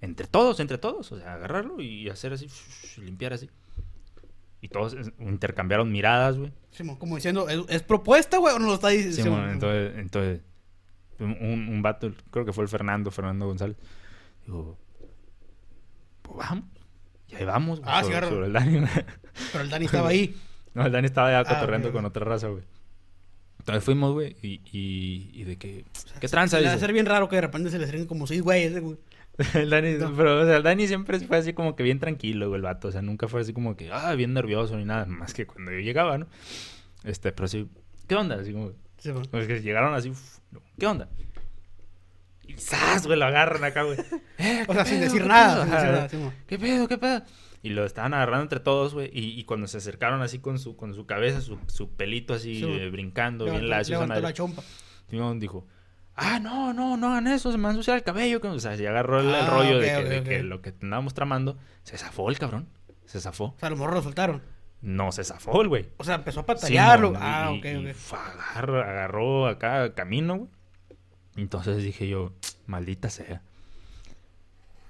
[0.00, 1.12] Entre todos, entre todos.
[1.12, 2.48] O sea, agarrarlo y hacer así,
[2.96, 3.50] limpiar así.
[4.62, 6.52] Y todos intercambiaron miradas, güey.
[6.70, 8.54] Simón, como diciendo, ¿es, es propuesta, güey?
[8.54, 9.22] ¿O no lo está diciendo?
[9.22, 9.50] Simón, Simón.
[9.50, 10.40] entonces, entonces
[11.18, 13.76] un, un vato, creo que fue el Fernando, Fernando González,
[14.46, 14.78] dijo,
[16.22, 16.64] pues vamos.
[17.28, 18.28] Y ahí vamos, güey, Ah, sí, sobre, agarra.
[18.32, 18.78] sobre el Dani.
[18.78, 18.90] güey.
[19.52, 20.36] Pero el Dani estaba ahí.
[20.74, 22.62] no, el Dani estaba ya Ah, cotorreando con otra raza, güey.
[23.58, 25.84] Entonces fuimos, güey, y, y, y de que,
[26.20, 26.56] ¿qué tranza?
[26.56, 28.42] Se le va a ser bien raro que de repente se le salen como seis
[28.42, 28.96] güeyes, güey.
[29.54, 30.14] el Dani, No.
[30.14, 32.88] pero, o sea, el Dani siempre fue así como que bien tranquilo, el vato.
[32.88, 35.72] O sea, nunca fue así como que, ah, bien nervioso ni nada, más que cuando
[35.72, 36.26] yo llegaba, ¿no?
[37.04, 37.68] Este, pero sí,
[38.06, 38.36] ¿qué onda?
[38.36, 38.72] Así como.
[39.30, 40.38] Pues que llegaron así, uf,
[40.78, 41.08] ¿qué onda?
[42.46, 43.06] Y ¡zas!
[43.06, 43.98] güey, lo agarran acá, güey.
[44.38, 45.62] Eh, O ¿qué sea, sin decir nada.
[45.64, 46.32] Sin decir nada, Simón.
[46.46, 47.22] ¿Qué pedo, qué pedo?
[47.62, 49.08] Y lo estaban agarrando entre todos, güey.
[49.12, 52.56] Y, y cuando se acercaron así con su, con su cabeza, su, su pelito así,
[52.56, 54.62] Sí, eh, brincando, bien lacio, levantó la chompa.
[55.08, 55.66] Simón dijo,
[56.16, 58.40] ah, no, no, no hagan eso, se me va a ensuciar el cabello.
[58.40, 58.48] que-".
[58.48, 60.24] O sea, se agarró el, el Ah, rollo de, que, ok, de ok.
[60.26, 62.68] que lo que andábamos tramando, se zafó el cabrón.
[63.06, 63.44] Se zafó.
[63.46, 64.42] O sea, los morros lo soltaron.
[64.80, 65.88] No se zafó el güey.
[65.98, 67.12] O sea, empezó a patallarlo.
[67.16, 67.94] Ah, y- ok, ok.
[67.94, 70.50] fue, agarró, agarró acá camino, güey.
[71.36, 72.32] Entonces dije yo,
[72.66, 73.42] maldita sea.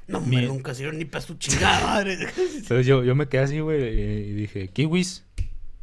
[0.09, 2.14] No, mi- nunca sirvió ni para su chingada madre.
[2.57, 5.25] Entonces yo, yo me quedé así, güey, y dije, kiwis,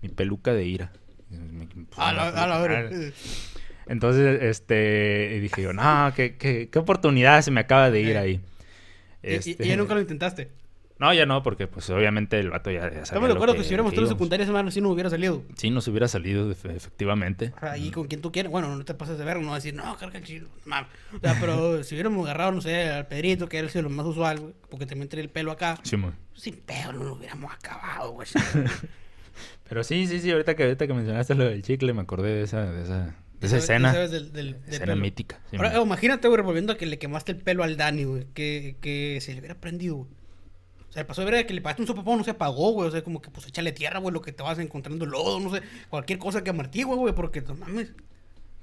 [0.02, 0.92] mi peluca de ira.
[1.30, 2.90] Me- a la, a la.
[3.90, 8.10] Entonces, este, y dije yo, no, qué, qué, qué oportunidad se me acaba de ir
[8.12, 8.18] Eh.
[8.18, 8.32] ahí.
[9.24, 10.52] Y- y- Este, Y, ya nunca lo intentaste.
[11.00, 13.54] No, ya no, porque pues obviamente el vato ya, ya Yo sabía me lo recuerdo
[13.54, 14.10] que, que si hubiéramos íbamos.
[14.10, 15.44] secundaria, ese mano sí no hubiera salido.
[15.56, 17.54] Sí, nos hubiera salido, efe- efectivamente.
[17.58, 18.52] Sea, ahí con quien tú quieras.
[18.52, 20.90] Bueno, no te pases de ver, no decir, no, carga el mames.
[21.16, 24.40] O sea, pero si hubiéramos agarrado, no sé, al Pedrito, que era lo más usual,
[24.42, 25.78] güey, porque también tenía el pelo acá.
[25.84, 26.12] Sí, mo.
[26.36, 28.28] Sin pedo, no lo hubiéramos acabado, güey.
[29.70, 32.42] Pero sí, sí, sí, ahorita que, ahorita que mencionaste lo del chicle, me acordé de
[32.44, 33.94] esa, de esa, Esa escena.
[33.94, 35.02] ¿Sabes del, del, del Escena pelo?
[35.02, 35.40] mítica.
[35.50, 38.26] sí, Ahora, imagínate, güey, revolviendo a que le quemaste el pelo al Dani, güey.
[38.34, 40.10] Que, que se le hubiera prendido, güey.
[40.90, 42.88] O sea, pasó de ver que le pagaste un sopapón, no se apagó, güey.
[42.88, 45.54] O sea, como que pues échale tierra, güey, lo que te vas encontrando lodo, no
[45.56, 45.62] sé.
[45.90, 47.94] Cualquier cosa que amartigue, güey, porque no mames.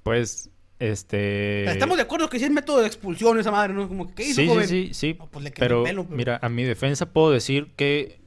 [0.03, 1.65] Pues, este...
[1.71, 3.89] Estamos de acuerdo que sí es método de expulsión esa madre, ¿no?
[3.89, 4.69] Como que, ¿qué hizo, Sí, sí, joven?
[4.69, 5.17] sí, sí.
[5.19, 8.19] No, pues le quemé pero, el pelo, pero- mira, a mi defensa puedo decir que...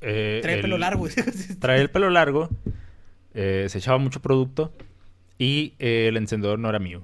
[0.00, 1.12] eh, Trae el pelo largo, güey.
[1.60, 2.48] Trae el pelo largo,
[3.34, 4.72] eh, se echaba mucho producto
[5.42, 7.02] y eh, el encendedor no era mío.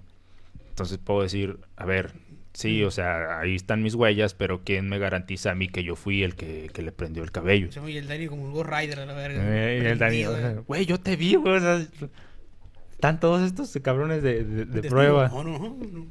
[0.70, 2.12] Entonces puedo decir, a ver,
[2.53, 5.97] sí, o sea, ahí están mis huellas, pero ¿quién me garantiza a mí que yo
[5.97, 7.68] fui el que, que le prendió el cabello?
[7.89, 9.41] Y el Dani como un Ghost Rider a la verga.
[9.45, 10.86] Eh, y el Dani, sea, güey.
[10.86, 11.57] yo te vi, güey.
[11.57, 11.84] o sea,
[12.93, 15.28] están todos estos cabrones de, de- de prueba.
[15.28, 16.07] No, no, no.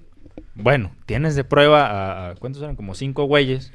[0.56, 2.76] Bueno, tienes de prueba a, a- ¿cuántos eran?
[2.76, 3.72] Como cinco güeyes.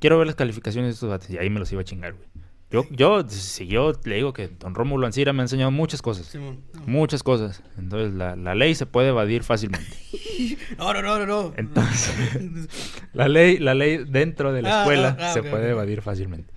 [0.00, 1.30] Quiero ver las calificaciones de estos vatos.
[1.30, 2.28] Y ahí me los iba a chingar, güey.
[2.74, 6.34] Yo, yo, si yo le digo que don Rómulo Ancira me ha enseñado muchas cosas.
[6.34, 6.56] No.
[6.86, 7.62] Muchas cosas.
[7.78, 9.86] Entonces, la, la ley se puede evadir fácilmente.
[10.78, 11.52] No, no, no, no, no.
[11.56, 12.68] Entonces,
[13.12, 16.52] la ley, la ley dentro de la Ah, escuela ah, ah, se puede evadir fácilmente.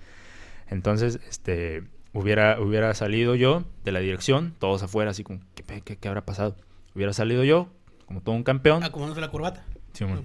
[0.66, 5.96] Entonces, este, hubiera, hubiera salido yo de la dirección, todos afuera, así como, ¿qué, qué,
[5.96, 6.56] qué habrá pasado?
[6.96, 7.68] Hubiera salido yo,
[8.06, 9.64] como todo un campeón, Acomodándose la corbata.
[9.92, 10.24] sí, bueno,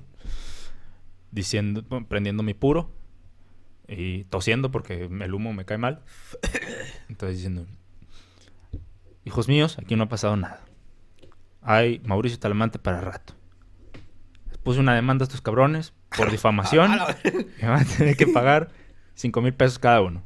[1.32, 2.89] diciendo, prendiendo mi puro
[3.94, 6.02] y tosiendo porque el humo me cae mal.
[7.10, 7.66] Entonces diciendo,
[9.26, 10.62] hijos míos, aquí no ha pasado nada.
[11.62, 13.34] Hay Mauricio Talamante para rato.
[14.50, 16.91] Les puse una demanda a estos cabrones por difamación.
[17.62, 18.70] Me van a tener que pagar
[19.16, 20.24] 5 mil pesos cada uno.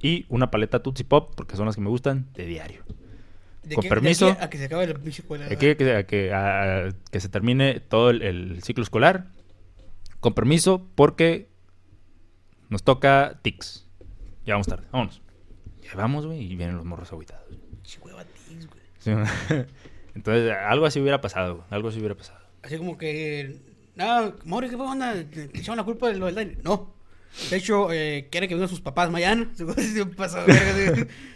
[0.00, 2.82] Y una paleta Tootsie Pop, porque son las que me gustan, de diario.
[3.62, 4.30] De Con de permiso.
[4.30, 5.46] aquí A que se acabe la pinche escuela.
[5.46, 8.82] De aquí a que, a que, a- a que se termine todo el, el ciclo
[8.82, 9.28] escolar.
[10.18, 11.51] Con permiso, porque
[12.72, 13.86] nos toca TICS.
[14.46, 15.20] Ya vamos tarde, vámonos.
[15.82, 17.44] Ya vamos, güey, y vienen los morros aguitados.
[18.00, 18.82] Hueva tis, güey.
[18.98, 19.10] Sí,
[20.14, 22.40] Entonces, algo así hubiera pasado, güey, algo así hubiera pasado.
[22.62, 23.60] Así como que.
[23.94, 25.12] Nada, Mauri, ¿qué onda?
[25.14, 26.56] ¿Te echaron la culpa de lo del Dani?
[26.62, 26.94] No.
[27.50, 29.50] De hecho, eh, quiere que vengan sus papás mañana.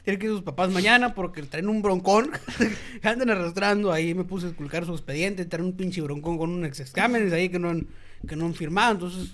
[0.04, 2.30] Quiere que sus papás mañana porque traen un broncón.
[3.02, 3.92] Andan arrastrando.
[3.92, 5.44] Ahí me puse a esculcar su expediente.
[5.44, 7.86] Traen un pinche broncón con unos exámenes ahí que no han,
[8.26, 8.92] que no han firmado.
[8.92, 9.32] Entonces,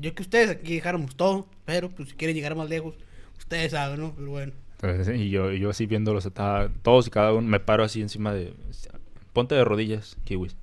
[0.00, 1.46] yo que ustedes aquí dejáramos todo.
[1.64, 2.94] Pero, pues, si quieren llegar más lejos,
[3.38, 4.14] ustedes saben, ¿no?
[4.14, 4.52] Pero bueno.
[4.82, 8.32] Entonces, y yo, yo así viéndolos, estaba, todos y cada uno, me paro así encima
[8.34, 8.54] de...
[9.32, 10.56] Ponte de rodillas, kiwis.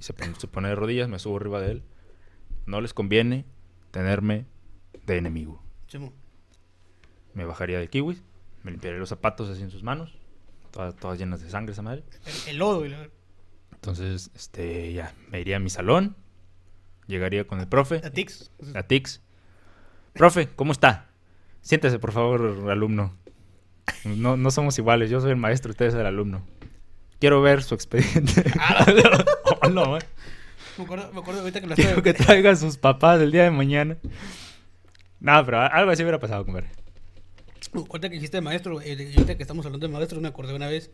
[0.00, 1.82] Y se pone, se pone de rodillas, me subo arriba de él.
[2.66, 3.44] No les conviene
[3.90, 4.46] tenerme
[5.06, 5.62] de enemigo.
[7.34, 8.22] Me bajaría de kiwis,
[8.62, 10.14] me limpiaría los zapatos así en sus manos,
[10.70, 12.04] todas, todas llenas de sangre esa madre.
[12.46, 12.84] El, el lodo.
[12.86, 13.08] y la-
[13.74, 16.16] Entonces, este, ya, me iría a mi salón,
[17.06, 18.50] llegaría con el profe, La Tix.
[18.74, 19.20] a Tix.
[20.12, 21.08] Profe, ¿cómo está?
[21.60, 23.16] Siéntese, por favor, alumno.
[24.04, 26.42] No, no somos iguales, yo soy el maestro, usted es el alumno.
[27.20, 28.44] Quiero ver su expediente.
[29.62, 30.00] Oh, no, eh.
[30.78, 33.44] Me acuerdo, me acuerdo ahorita que lo Quiero que traiga a sus papás el día
[33.44, 33.96] de mañana.
[35.20, 36.68] No, pero algo así hubiera pasado, compadre.
[37.74, 40.66] Ahorita que dijiste de maestro, eh, ahorita que estamos hablando de maestros, me acordé una
[40.68, 40.90] vez.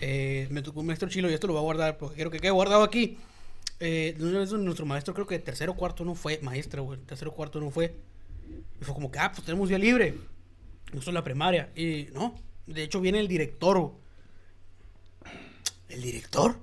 [0.00, 2.38] eh, me tocó un maestro chilo y esto lo voy a guardar porque quiero que
[2.38, 3.18] quede guardado aquí.
[3.80, 7.00] Eh, nuestro maestro, creo que de tercero cuarto no fue maestro, güey.
[7.00, 7.96] Tercero cuarto no fue.
[8.80, 10.14] Y fue como que, ah, pues tenemos día libre.
[10.92, 11.70] Eso es la primaria.
[11.74, 12.34] Y no,
[12.66, 13.92] de hecho viene el director.
[15.88, 16.56] ¿El director?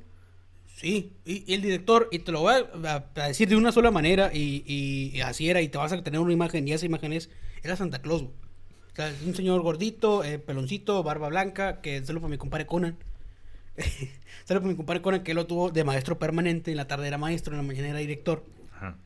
[0.76, 2.54] Sí, y, el director, y te lo voy
[2.86, 6.32] a, decir de una sola manera, y, así era, y te vas a tener una
[6.32, 7.32] imagen, y esa imagen es,
[7.64, 8.22] era Santa Claus.
[8.22, 8.34] güey.
[8.92, 12.68] O sea, es un señor gordito, eh, peloncito, barba blanca, que solo para mi compadre
[12.68, 12.96] Conan.
[14.46, 17.08] solo para mi compadre Conan, que él lo tuvo de maestro permanente, en la tarde
[17.08, 18.44] era maestro, en la mañana era director.
[18.74, 18.98] Ajá.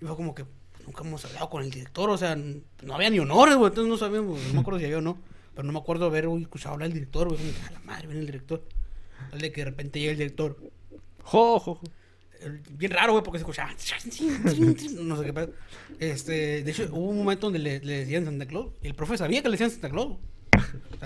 [0.00, 0.44] Y fue como que
[0.86, 3.96] nunca hemos hablado con el director, o sea, no había ni honores, güey, entonces no
[3.96, 5.18] sabíamos, no me acuerdo si había o no,
[5.54, 8.20] pero no me acuerdo haber uy, escuchado hablar del director, güey, a la madre, viene
[8.20, 8.62] el director.
[9.30, 10.56] Tal de que de repente llega el director.
[11.22, 11.80] Jo, jo, jo.
[12.70, 13.70] Bien raro, güey, porque se escuchaba.
[15.00, 15.52] No sé qué pedo.
[15.98, 18.72] Este, de hecho, hubo un momento donde le, le decían Santa Claus.
[18.82, 20.18] Y el profe sabía que le decían Santa Claus.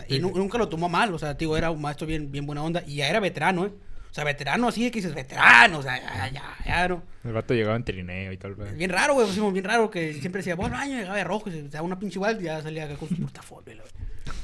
[0.09, 1.13] Y nu- nunca lo tomó mal.
[1.15, 2.83] O sea, digo, era un maestro bien, bien buena onda.
[2.87, 3.73] Y ya era veterano, ¿eh?
[4.11, 5.79] O sea, veterano así de que dices, veterano.
[5.79, 7.03] O sea, ya, ya, ya, ¿no?
[7.25, 8.55] El vato llegaba en trineo y tal.
[8.57, 8.75] güey.
[8.75, 11.53] Bien raro, güey, pues, bien raro que siempre decía, al baño, llegaba de rojo, y
[11.53, 13.73] se daba una pinche igual y ya salía acá con su portafolio.
[13.73, 13.85] y la.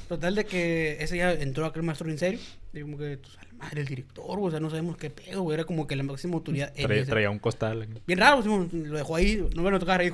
[0.09, 2.39] Total de que ese ya entró aquel maestro en serio.
[2.73, 5.55] Y como que, pues, la madre, el director, o sea, no sabemos qué pedo, güey.
[5.55, 6.73] Era como que la máxima autoridad.
[6.73, 7.83] Traía, traía un costal.
[7.83, 7.95] aquí.
[8.07, 10.12] Bien raro, pues, lo dejó ahí, no me a tocar ahí.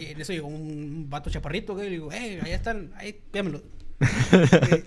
[0.00, 3.62] Y en eso llegó un vato chaparrito, que le digo, hey, allá están, ahí, pídamelo.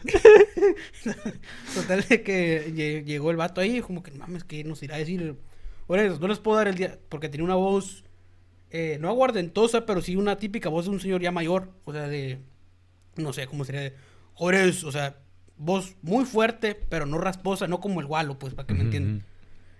[1.74, 4.99] Total de que lle- llegó el vato ahí, como que, mames, ¿qué nos irá a
[4.99, 5.36] decir?
[5.88, 8.03] Bueno, no les puedo dar el día, porque tenía una voz,
[8.70, 12.07] eh, no aguardentosa, pero sí una típica voz de un señor ya mayor, o sea,
[12.07, 12.39] de,
[13.16, 13.93] no sé cómo sería, de,
[14.34, 15.18] jóvenes, o sea,
[15.57, 19.26] voz muy fuerte, pero no rasposa, no como el gualo, pues, para que me entiendan.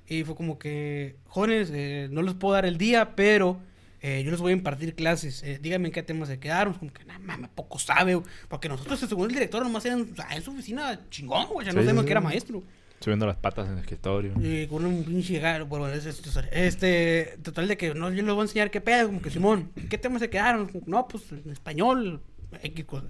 [0.08, 3.60] Y fue como que, jóvenes, eh, no les puedo dar el día, pero
[4.02, 5.44] eh, yo les voy a impartir clases.
[5.44, 6.74] Eh, díganme en qué temas se quedaron.
[6.74, 8.28] Como que, nada mames, poco sabe, güey.
[8.48, 11.66] Porque nosotros, según el director, nomás eran o sea, en su oficina chingón, güey.
[11.68, 12.64] Ya no sabemos sí, que era maestro.
[13.02, 14.34] Subiendo las patas en el escritorio.
[14.42, 18.34] Y con un pinche bueno, es- es- es- este, total de que no, yo les
[18.34, 20.68] voy a enseñar qué pedo, como que Simón, ¿qué temas se quedaron?
[20.68, 22.22] Como no, pues en español,
[22.62, 23.08] X cosa.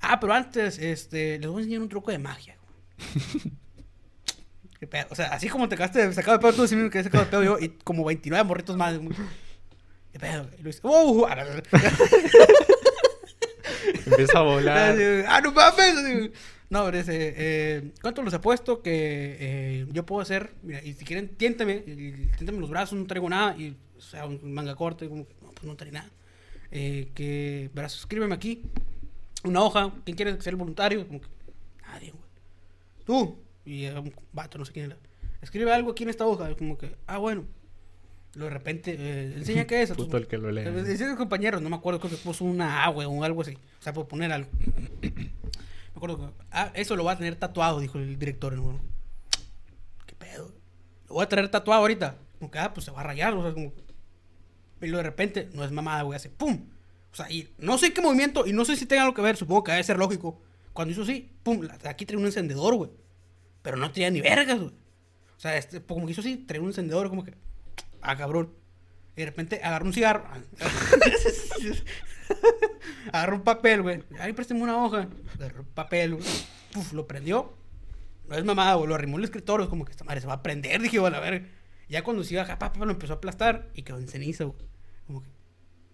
[0.00, 2.56] Ah, pero antes, este, les voy a enseñar un truco de magia.
[4.80, 5.06] ¿Qué pedo?
[5.10, 7.30] O sea, así como te quedaste sacado de pedo tú, sí me quedé sacado de
[7.30, 8.94] pedo yo, y como 29 morritos más.
[10.18, 10.48] ¿Qué pedo?
[10.58, 11.26] Y Luis, ¡oh!
[11.28, 11.36] ah,
[14.06, 14.96] Empieza a volar.
[15.28, 16.30] ¡Ah, no mames!
[16.70, 20.54] No, pero ese, eh, ¿cuánto los apuesto que eh, yo puedo hacer?
[20.62, 24.52] Mira, y si quieren, tiéntame, tiéntame los brazos, no traigo nada, y, o sea, un
[24.52, 26.10] manga corto, y como, no, pues no traigo nada.
[26.70, 28.62] Eh, que, verás, escríbeme aquí,
[29.44, 31.06] una hoja, ¿quién quiere ser voluntario?
[31.06, 31.28] Como que,
[31.86, 32.24] nadie, güey.
[33.06, 34.98] Tú, y eh, un vato, no sé quién era.
[35.40, 37.46] Escribe algo aquí en esta hoja, como que, ah, bueno.
[38.34, 39.90] Luego de repente, eh, enseña qué es.
[39.96, 40.62] Puto el que lo lee.
[40.62, 43.54] eh, Decía compañeros, no me acuerdo, creo que puso una A, güey, o algo así.
[43.54, 44.48] O sea, por poner algo.
[45.02, 45.30] me
[45.96, 48.54] acuerdo que, ah, eso lo va a tener tatuado, dijo el director.
[48.54, 48.80] ¿no?
[50.06, 50.52] ¿Qué pedo?
[51.08, 52.16] Lo voy a traer tatuado ahorita.
[52.38, 53.72] Como que, ah, pues se va a rayar, o sea, como.
[54.80, 56.66] Y luego de repente, no es mamada, güey, hace pum.
[57.12, 59.36] O sea, y no sé qué movimiento, y no sé si tenga algo que ver,
[59.36, 60.40] supongo que debe ser lógico.
[60.72, 62.90] Cuando hizo así, pum, aquí trae un encendedor, güey.
[63.62, 64.70] Pero no tenía ni vergas, güey.
[64.70, 67.34] O sea, este, como que hizo así, trae un encendedor, como que,
[68.02, 68.52] ah, cabrón.
[69.16, 70.24] Y de repente agarró un cigarro.
[73.12, 74.02] agarró un papel, güey.
[74.20, 75.08] Ay, préstame una hoja.
[75.34, 76.26] Agarró un papel, güey.
[76.72, 77.54] Puf, lo prendió.
[78.28, 78.88] No es mamada, güey.
[78.88, 79.68] Lo arrimó el escritorio.
[79.68, 80.80] Como que esta madre se va a prender.
[80.80, 81.48] Dije, bueno, a ver.
[81.88, 84.58] Ya cuando se iba a papá, lo empezó a aplastar y quedó en ceniza, güey.
[85.06, 85.28] Como que,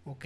[0.05, 0.25] ok.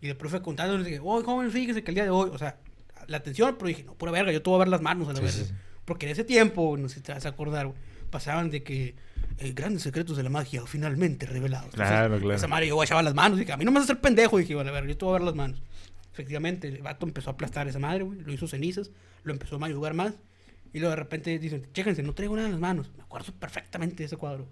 [0.00, 2.38] Y el profe contando, le dije, oh, joven, fíjese que el día de hoy, o
[2.38, 2.58] sea,
[3.06, 5.12] la atención, pero dije, no, pura verga, yo te voy a ver las manos a
[5.12, 5.38] la Sí, verga.
[5.38, 5.54] sí, sí.
[5.84, 7.78] Porque en ese tiempo, no sé si te vas a acordar, güey,
[8.08, 8.94] pasaban de que
[9.40, 11.74] eh, grandes secretos de la magia finalmente revelados.
[11.74, 12.34] Claro, claro.
[12.34, 14.38] Esa madre, yo guachaba las manos, dije, a mí no me vas a hacer pendejo,
[14.38, 15.62] dije, vale, a ver, yo te voy a ver las manos.
[16.12, 18.90] Efectivamente, el vato empezó a aplastar esa madre, güey, lo hizo cenizas,
[19.22, 20.14] lo empezó a mayugar más,
[20.72, 22.90] y luego de repente dicen, chéquense, no traigo nada en las manos.
[22.96, 24.46] Me acuerdo perfectamente de ese cuadro.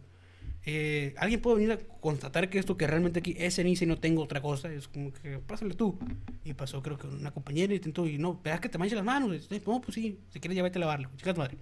[0.64, 3.98] Eh, ¿Alguien puede venir a constatar que esto que realmente aquí es ceniza y no
[3.98, 4.70] tengo otra cosa?
[4.72, 5.98] Es como que, pásale tú.
[6.44, 9.48] Y pasó, creo que una compañera intentó, y no, verás que te manches las manos.
[9.50, 11.10] Y, no, pues sí, si quieres ya vete a lavarlo.
[11.16, 11.58] Chicas madre.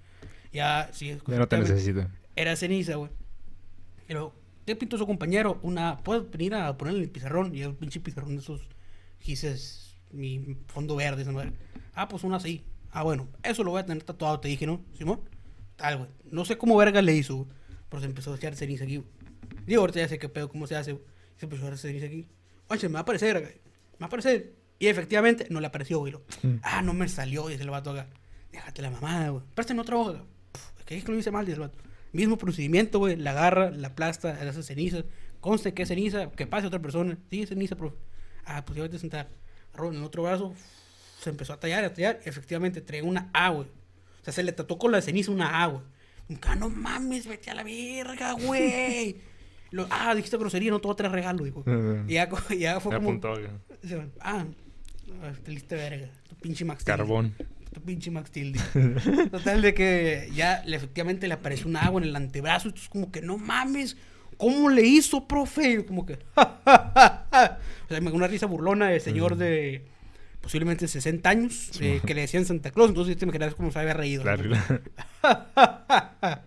[0.53, 1.19] Ya, sí.
[1.27, 2.07] Ya no te necesito.
[2.37, 3.11] Era ceniza, güey.
[4.09, 4.35] Y luego,
[4.67, 5.59] ¿qué pintó su compañero?
[5.63, 7.55] Una, ¿puedes venir a ponerle el pizarrón?
[7.55, 8.69] Y un pinche pizarrón de esos
[9.19, 11.53] gises, mi fondo verde, esa madre.
[11.95, 12.63] Ah, pues una así.
[12.91, 14.85] Ah, bueno, eso lo voy a tener tatuado, te dije, ¿no?
[14.97, 15.21] Simón.
[15.77, 16.11] Tal, güey.
[16.31, 17.49] No sé cómo verga le hizo, güey,
[17.89, 19.09] pero se empezó a echar ceniza aquí, güey.
[19.67, 21.05] Digo, ahorita ya sé qué pedo, cómo se hace, güey.
[21.37, 22.29] Se empezó a hacer ceniza aquí.
[22.69, 23.53] Oye, me va a aparecer, güey.
[23.55, 24.55] Me va a aparecer.
[24.79, 26.13] Y efectivamente, no le apareció, güey.
[26.13, 26.23] Lo,
[26.63, 28.07] Ah, no me salió, dice el vato acá.
[28.53, 29.43] Déjate la mamada, güey.
[29.55, 30.25] Préstame otra hoja.
[30.53, 31.79] Puf, Es que es que lo hice mal, dice el vato.
[32.13, 33.17] Mismo procedimiento, güey.
[33.17, 35.05] La agarra, la aplasta, le hace ceniza.
[35.41, 37.19] Conste que es ceniza, que pase otra persona.
[37.31, 37.97] Sí, es ceniza, profe.
[38.45, 39.29] Ah, pues ya vete a sentar.
[39.73, 40.55] Agarró en el otro brazo,
[41.21, 42.21] se empezó a tallar, a tallar.
[42.25, 43.67] Efectivamente, traía una A, güey.
[43.69, 45.83] O sea, se le tatuó con la ceniza una A, güey.
[46.43, 49.17] Ah, no mames, vete a la verga, güey.
[49.73, 51.65] Lo- ah, dijiste grosería, no te voy a traer regalo, dijo.
[52.09, 52.29] Y ya,
[52.59, 53.09] ya fue Me como.
[53.11, 53.31] apuntó.
[53.33, 53.49] güey.
[53.83, 54.45] Dice, Ah,
[55.45, 56.09] te verga.
[56.29, 56.83] Tu pinche Max.
[56.85, 57.35] Carbón.
[57.77, 58.59] Tu pinche Max dice.
[59.31, 62.69] Total, de que ya le, efectivamente le apareció un agua en el antebrazo.
[62.69, 63.99] Y tú es como que, no mames.
[64.39, 65.73] ¿Cómo le hizo, profe?
[65.73, 67.59] Y como que, "Ja, ja, ja, ja".
[67.85, 69.85] O sea, una risa burlona de señor de
[70.41, 72.89] posiblemente 60 años eh, que le decían Santa Claus.
[72.89, 74.25] Entonces te imaginas cómo se había reído.
[74.25, 74.35] ¿no?
[74.39, 74.81] Claro.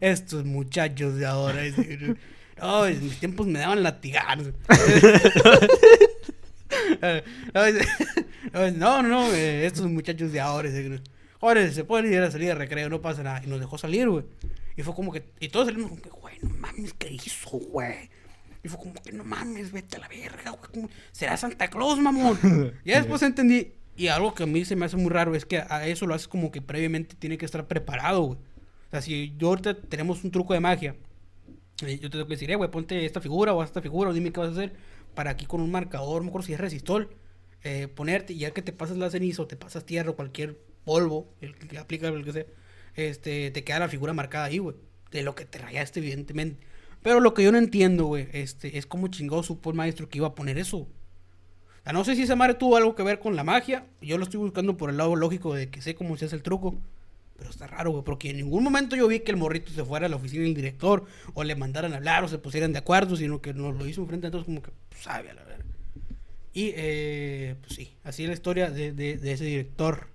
[0.00, 1.60] Estos muchachos de ahora.
[1.60, 2.16] dice,
[2.58, 4.54] No, en mis tiempos me daban latigazos.
[8.76, 10.70] no, no, eh, estos muchachos de ahora.
[11.40, 13.42] Ahora se pueden ir a salir de recreo, no pasa nada.
[13.44, 14.24] Y nos dejó salir, güey.
[14.76, 15.24] Y fue como que.
[15.40, 18.10] Y todos salimos como que, güey, no mames, ¿qué hizo, güey?
[18.62, 20.88] Y fue como que, no mames, vete a la verga, güey.
[21.12, 22.38] Será Santa Claus, mamón.
[22.84, 23.72] ya después entendí.
[23.96, 26.14] Y algo que a mí se me hace muy raro es que a eso lo
[26.14, 28.38] haces como que previamente tiene que estar preparado, güey.
[28.38, 30.96] O sea, si yo ahorita tenemos un truco de magia,
[31.82, 34.12] eh, yo te tengo que decir, eh, güey, ponte esta figura o esta figura, o
[34.12, 34.72] dime qué vas a hacer
[35.14, 37.10] para aquí con un marcador, no si es resistol,
[37.62, 40.58] eh, ponerte, y ya que te pasas la ceniza o te pasas tierra o cualquier
[40.84, 42.46] polvo, el que aplica el que sea,
[42.94, 44.76] este, te queda la figura marcada ahí, güey,
[45.10, 46.64] de lo que te rayaste, evidentemente.
[47.02, 50.18] Pero lo que yo no entiendo, güey, este, es cómo chingado supo el maestro que
[50.18, 50.78] iba a poner eso.
[51.86, 53.86] O no sé si esa madre tuvo algo que ver con la magia.
[54.00, 56.42] Yo lo estoy buscando por el lado lógico de que sé cómo se hace el
[56.42, 56.78] truco.
[57.36, 60.06] Pero está raro, güey, porque en ningún momento yo vi que el morrito se fuera
[60.06, 61.04] a la oficina del director
[61.34, 64.00] o le mandaran a hablar o se pusieran de acuerdo, sino que nos lo hizo
[64.02, 65.64] enfrente a todos como que, pues, sabe a la verga.
[66.52, 70.06] Y, eh, pues sí, así es la historia de, de- de ese director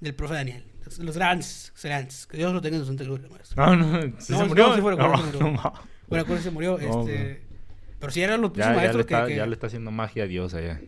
[0.00, 0.64] del profe Daniel.
[0.98, 2.26] Los, grandes, grandes.
[2.26, 3.64] Que Dios lo tenga en su santa gloria, maestro.
[3.64, 4.66] No, no, ¿sí No, se murió.
[4.68, 5.40] no, sí fue, no, murió.
[5.40, 5.72] no, ma-
[6.08, 6.78] Bueno, se murió.
[6.78, 7.42] No, este...
[7.98, 10.24] Pero sí eran los ya, ya, maestros que, está, que- ya le está haciendo magia
[10.24, 10.80] a Dios allá.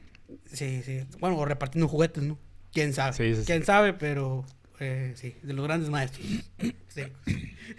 [0.47, 1.01] Sí, sí.
[1.19, 2.39] Bueno, o repartiendo juguetes, ¿no?
[2.73, 3.13] Quién sabe.
[3.15, 3.43] Sí, sí.
[3.47, 4.45] Quién sabe, pero
[4.81, 6.27] eh, sí, de los grandes maestros.
[6.89, 7.03] Sí.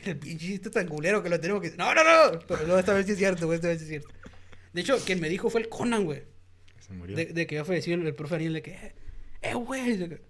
[0.06, 1.72] El pinche chiste tan culero que lo tenemos que.
[1.72, 2.38] No, no, no.
[2.48, 3.56] Pero no, esta vez sí es cierto, güey.
[3.56, 4.10] Esta vez sí es cierto.
[4.74, 6.22] De hecho, quien me dijo fue el Conan, güey.
[6.80, 7.16] Se murió.
[7.16, 8.54] De, de que ya falleció el, el profe Daniel.
[8.54, 8.94] De que,
[9.42, 9.98] eh, güey.
[9.98, 10.22] que,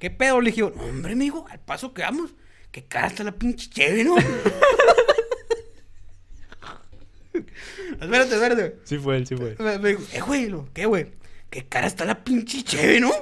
[0.00, 0.40] ¿Qué pedo?
[0.40, 2.34] Le dije, no, hombre, amigo, al paso que vamos.
[2.72, 4.16] Que cara está la pinche chévere, ¿no?
[8.00, 8.78] espérate, espérate.
[8.82, 9.56] Sí fue él, sí fue él.
[9.60, 11.06] Me, me dijo, eh, güey, ¿qué, güey?
[11.50, 13.12] ¿Qué cara está la pinche cheve, no?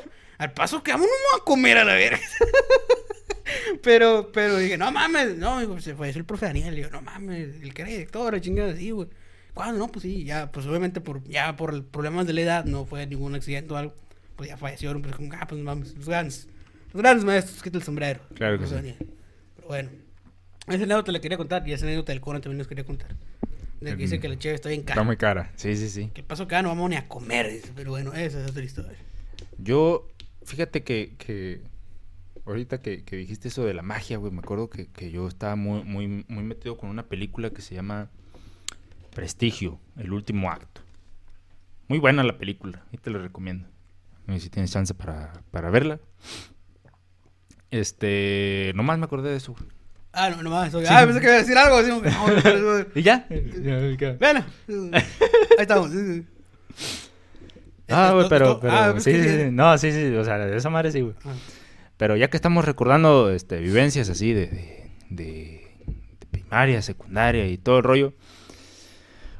[0.42, 2.18] Al paso que vamos, no a comer a la verga.
[3.82, 6.74] pero, pero dije, no mames, no, digo, se fue el profe Daniel.
[6.74, 9.08] Digo, no mames, el que era director, chingada así, güey.
[9.54, 9.78] ¿Cuándo?
[9.78, 12.86] No, pues sí, ya, pues obviamente por, ya por el- problemas de la edad, no
[12.86, 13.94] fue ningún accidente o algo.
[14.36, 16.48] Pues ya fallecieron, pues como, ah, pues mames, los grandes,
[16.92, 18.20] los grandes maestros, quita el sombrero.
[18.34, 18.74] Claro que sí.
[18.74, 18.96] Daniel.
[19.56, 19.90] Pero bueno,
[20.68, 23.14] esa anécdota le quería contar y esa anécdota del Conan también les quería contar.
[23.80, 24.94] De que dice que la cheve está bien cara.
[24.94, 25.52] Está muy cara.
[25.56, 26.10] Sí, sí, sí.
[26.14, 28.96] Que pasó que ya no vamos ni a comer, pero bueno, esa es otra historia.
[29.58, 30.08] Yo,
[30.44, 31.62] fíjate que, que
[32.46, 35.56] ahorita que, que dijiste eso de la magia, güey, me acuerdo que, que yo estaba
[35.56, 38.10] muy, muy, muy metido con una película que se llama
[39.14, 40.80] Prestigio, el último acto.
[41.88, 43.68] Muy buena la película, y te la recomiendo.
[44.26, 46.00] No sé si tienes chance para, para verla.
[47.70, 49.52] Este, nomás me acordé de eso.
[49.52, 49.64] güey.
[50.12, 50.70] Ah, no, nomás.
[50.72, 51.76] soy- Ah, pensé que iba a decir algo.
[51.76, 52.86] Así, no, no, no.
[52.94, 53.26] ¿Y ya?
[53.30, 54.44] Vean.
[54.92, 55.02] Ahí
[55.58, 55.90] estamos.
[57.92, 59.50] Ah, güey, Esto- pero, pero ah, pues sí, sí, sí.
[59.50, 61.14] No, sí, sí, o sea, de esa madre sí, güey.
[61.24, 61.34] Ah.
[61.96, 65.66] Pero ya que estamos recordando este, vivencias así de, de, de-
[66.20, 68.14] de primaria, secundaria y todo el rollo,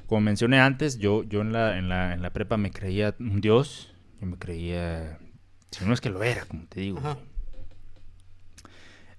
[0.06, 3.40] como mencioné antes, yo, yo en, la, en, la, en la prepa me creía un
[3.40, 5.18] dios, yo me creía,
[5.70, 6.98] si no es que lo era, como te digo.
[6.98, 7.16] Ajá.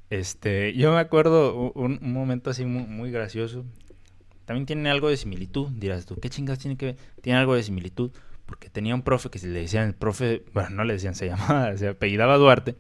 [0.10, 3.66] Este, yo me acuerdo un momento así muy, muy gracioso.
[4.46, 6.98] También tiene algo de similitud, dirás tú, ¿qué chingas tiene que ver?
[7.22, 8.12] Tiene algo de similitud,
[8.46, 11.76] porque tenía un profe que le decían el profe, bueno, no le decían, se llamaba,
[11.78, 12.76] se apellidaba Duarte.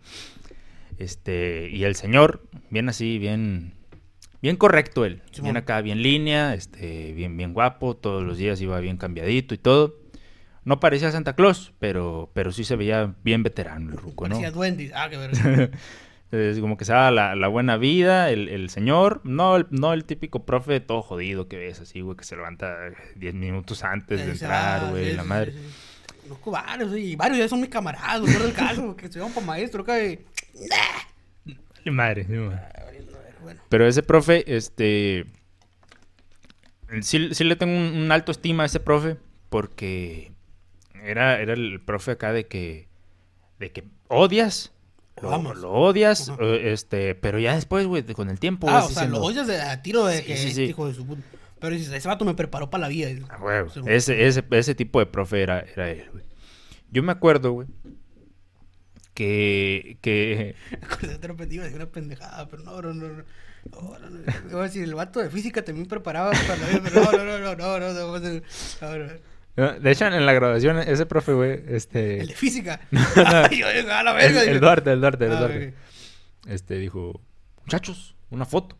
[0.97, 3.73] Este, y el señor, bien así, bien,
[4.41, 5.53] bien correcto él, Simón.
[5.53, 9.57] bien acá, bien línea, este, bien, bien guapo, todos los días iba bien cambiadito y
[9.57, 9.95] todo.
[10.65, 14.35] No parecía Santa Claus, pero, pero sí se veía bien veterano el ruco, ¿no?
[14.35, 14.91] Parecía duendes.
[14.95, 15.69] Ah, qué verga.
[16.33, 19.93] Es como que se da la, la buena vida, el, el señor, no el, no
[19.93, 22.75] el típico profe todo jodido que ves así, güey, que se levanta
[23.15, 25.51] 10 minutos antes de entrar, güey, sí, la madre.
[25.51, 26.39] sí, sí.
[26.45, 29.45] Varios, sí, y varios ya son mis camaradas, no el caso, que se van para
[29.45, 30.25] maestro, acá y...
[31.45, 32.59] Vale madre, madre.
[32.75, 32.83] Ah,
[33.43, 35.25] Bueno, Pero ese profe, este,
[37.01, 39.17] sí, sí le tengo un, un alto estima a ese profe,
[39.49, 40.31] porque
[41.03, 42.87] era, era el profe acá de que,
[43.59, 44.72] de que odias.
[45.21, 46.43] Lo odias, Ajá.
[46.43, 49.47] eh, este, pero ya después, güey, con el tiempo, ah, o sea, diciendo, lo oyes
[49.47, 50.63] de, a tiro de que sí, este sí.
[50.63, 51.21] hijo de su puta.
[51.59, 53.09] Pero dices, ese vato me preparó para la vida.
[53.85, 56.25] Ese, ese, ese tipo de profe era, era él, güey.
[56.91, 57.67] Yo me acuerdo, güey,
[59.13, 60.55] que, que
[61.09, 63.23] de una pendejada, pero no, no, no.
[64.51, 64.65] no.
[64.65, 67.79] El vato de física también preparaba para la vida, pero no, no, no, no, no,
[67.79, 69.32] no, no, no, no, no.
[69.55, 72.81] De hecho en la graduación ese profe, güey, este El de física.
[72.91, 73.01] no.
[73.15, 74.39] Ay, yo digo, a la el, verga.
[74.41, 74.59] el dije.
[74.59, 75.73] Duarte, el Duarte, el Ah, Duarte.
[76.47, 77.21] Este dijo,
[77.61, 78.77] "Muchachos, una foto."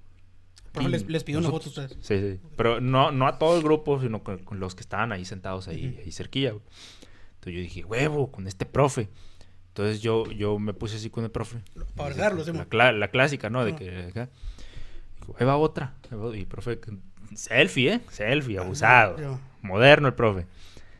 [0.71, 1.91] Profe, les, les pidió una foto a ustedes.
[2.01, 2.39] Sí, sí.
[2.57, 5.67] Pero no, no a todo el grupo, sino con, con los que estaban ahí sentados
[5.67, 6.63] ahí, ahí cerquilla, güey.
[7.35, 9.07] Entonces yo dije, huevo, con este profe.
[9.67, 11.57] Entonces yo, yo me puse así con el profe.
[11.95, 12.19] Para sí,
[12.53, 13.63] la, cla- la clásica, ¿no?
[13.65, 14.29] De que acá.
[15.39, 15.93] Ahí va otra.
[16.33, 16.79] Y profe,
[17.35, 18.01] selfie, ¿eh?
[18.09, 19.17] Selfie, abusado.
[19.19, 19.39] yo.
[19.63, 20.45] Moderno el profe.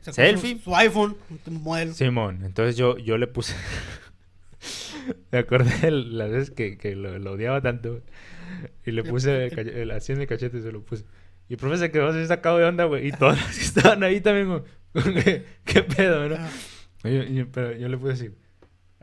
[0.01, 0.55] Sacó Selfie.
[0.57, 1.15] Su, su iPhone,
[1.47, 1.93] modelo.
[1.93, 3.55] Simón, entonces yo, yo le puse.
[5.31, 8.01] me acordé de las veces que, que lo, lo odiaba tanto.
[8.85, 11.05] Y le puse el- así en el cachete, se lo puse.
[11.49, 13.07] Y el profe se quedó así sacado de onda, güey.
[13.07, 14.63] Y todos los que estaban ahí también.
[15.65, 16.37] ¿Qué, pedo, no?
[17.03, 18.29] Y yo- y- pero yo le puse así.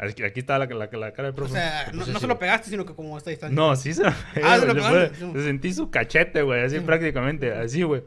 [0.02, 1.52] Aquí, aquí estaba la, la, la cara del O profe.
[1.52, 2.38] sea, Le no, se lo güey.
[2.38, 3.54] pegaste, sino que como esta distancia.
[3.54, 4.68] No, sí se lo pegué, Ah, se güey.
[4.68, 5.30] lo pegaste, sí.
[5.34, 6.82] le sentí su cachete, güey, así Sí.
[6.84, 8.02] prácticamente, así, güey.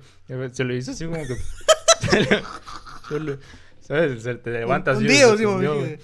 [0.53, 1.35] Se lo hizo así como que...
[2.09, 2.41] se le-
[3.09, 3.37] se le-
[3.79, 4.23] ¿Sabes?
[4.23, 5.99] Se te levantas Un así, día, se sí, sí, güey.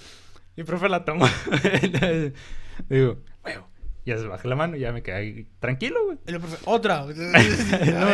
[0.56, 1.26] Y el profe la tomó.
[2.88, 3.68] Digo, huevo.
[4.06, 6.18] Ya se bajé la mano y ya me quedé ahí tranquilo, güey.
[6.26, 7.04] Y el profe, otra.
[7.06, 8.08] No,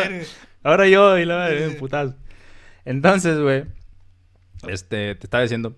[0.62, 1.72] Ahora yo y la Sí, madre, sí.
[1.74, 2.14] un putazo.
[2.84, 3.64] Entonces, güey,
[4.68, 5.76] este, te estaba diciendo,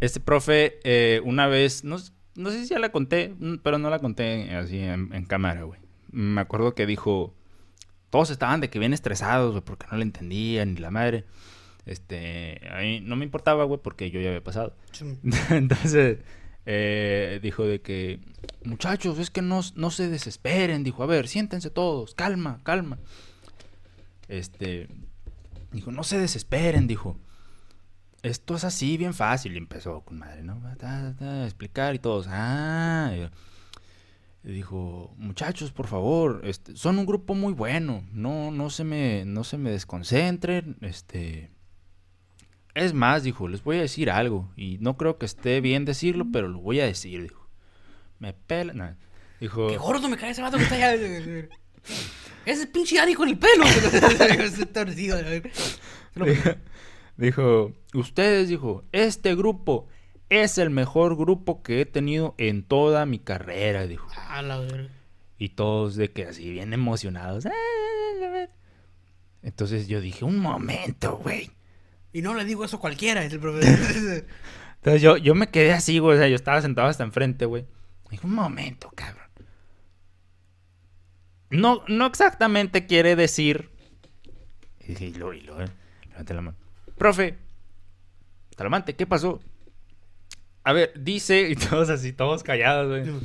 [0.00, 1.96] este profe, eh, una vez, no,
[2.36, 5.62] no sé si ya la conté, mm, pero no la conté así en, en cámara,
[5.62, 5.80] güey.
[6.10, 7.34] Me acuerdo que dijo,
[8.10, 11.24] todos estaban de que bien estresados, güey, porque no le entendían ni la madre.
[11.86, 14.76] Este, a mí no me importaba, güey, porque yo ya había pasado.
[14.92, 15.18] sí.
[15.50, 16.18] Entonces,
[16.66, 18.20] eh, dijo de que,
[18.62, 22.98] muchachos, es que no, no se desesperen, dijo, a ver, siéntense todos, calma, calma.
[24.28, 24.88] Este,
[25.72, 27.18] dijo, no se desesperen, dijo.
[28.22, 29.54] Esto es así, bien fácil.
[29.54, 30.60] Y empezó con madre, ¿no?
[30.80, 33.12] A explicar y todos, ah.
[34.44, 38.04] Y dijo, muchachos, por favor, este, son un grupo muy bueno.
[38.12, 40.76] No, no se me, no se me desconcentren.
[40.80, 41.50] Este,
[42.74, 44.50] es más, dijo, les voy a decir algo.
[44.56, 47.48] Y no creo que esté bien decirlo, pero lo voy a decir, dijo.
[48.18, 48.96] Me pela.
[49.40, 49.68] Dijo.
[49.68, 50.94] Qué gordo me cae ese vato que está allá.
[52.44, 53.64] Ese pinche Ani con el pelo.
[54.94, 55.16] dijo,
[57.18, 59.88] dijo, ustedes, dijo, este grupo
[60.30, 64.08] es el mejor grupo que he tenido en toda mi carrera, dijo.
[64.28, 64.90] A la verga.
[65.38, 67.44] Y todos de que así bien emocionados.
[69.42, 71.50] Entonces yo dije, un momento, güey.
[72.12, 73.78] Y no le digo eso a cualquiera, es el profesor.
[74.76, 76.16] Entonces yo, yo me quedé así, güey.
[76.16, 77.66] O sea, yo estaba sentado hasta enfrente, güey.
[78.10, 79.28] Dije, un momento, cabrón.
[81.50, 83.70] No, no exactamente quiere decir.
[84.80, 85.68] Y dije, lo, y lo, eh.
[86.08, 86.67] Levante la mano.
[86.98, 87.38] Profe,
[88.56, 89.40] Talamante, ¿qué pasó?
[90.64, 93.20] A ver, dice, y todos así, todos callados, güey.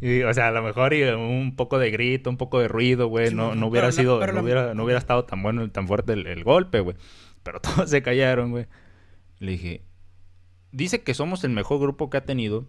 [0.00, 3.08] Y, o sea, a lo mejor y un poco de grito, un poco de ruido,
[3.08, 3.34] güey.
[3.34, 6.80] no, no hubiera sido, no, hubiera, no hubiera estado tan bueno, tan fuerte el golpe,
[6.80, 6.96] güey.
[7.42, 8.66] Pero todos se callaron, güey.
[9.38, 9.82] Le dije,
[10.72, 12.66] dice que somos el mejor grupo que ha tenido.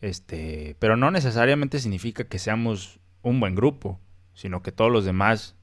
[0.00, 4.00] Este, pero no necesariamente significa que seamos un buen grupo,
[4.34, 5.56] sino que todos los demás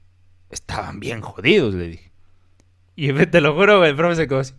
[0.50, 2.05] estaban bien jodidos, le dije.
[2.96, 4.54] Y te lo juro, el profe se quedó así.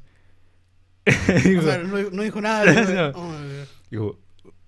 [1.58, 1.78] o sea,
[2.12, 3.12] no, dijo nada.
[3.16, 3.34] Oh,
[3.90, 4.20] dijo,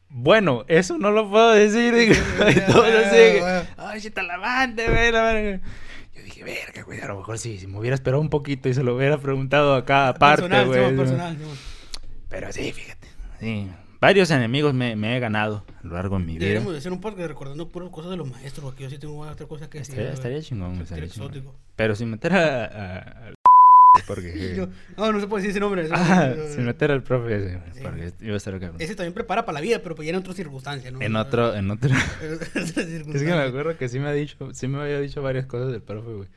[0.10, 1.94] bueno, eso no lo puedo decir.
[1.94, 2.14] Digo,
[2.50, 7.38] y todos así, ay, si te lavante, güey, yo dije, verga, güey, a lo mejor
[7.38, 10.66] sí, si me hubiera esperado un poquito y se lo hubiera preguntado a cada parte,
[10.66, 10.98] güey.
[12.28, 13.08] Pero sí, fíjate.
[13.40, 13.70] Sí.
[14.02, 16.46] Varios enemigos me, me, he ganado a lo largo de mi vida.
[16.46, 19.46] Deberíamos hacer un podcast recordando puras cosas de los maestros, porque yo sí tengo otra
[19.46, 19.96] cosa que decir.
[19.96, 21.54] Estaría, estaría chingón, estaría chingón.
[21.76, 22.66] Pero sin meter a...
[22.66, 23.34] a,
[24.08, 24.68] porque...
[24.98, 25.88] no, no se puede decir ese nombre.
[25.92, 27.60] ah, sin meter al profe ese.
[27.82, 28.78] Porque iba a estar cabrón.
[28.80, 31.02] Ese también prepara para la vida, pero pues ya en otras circunstancias, ¿no?
[31.02, 31.90] En otro, en otro.
[32.56, 35.72] es que me acuerdo que sí me ha dicho, sí me había dicho varias cosas
[35.72, 36.28] del profe, güey.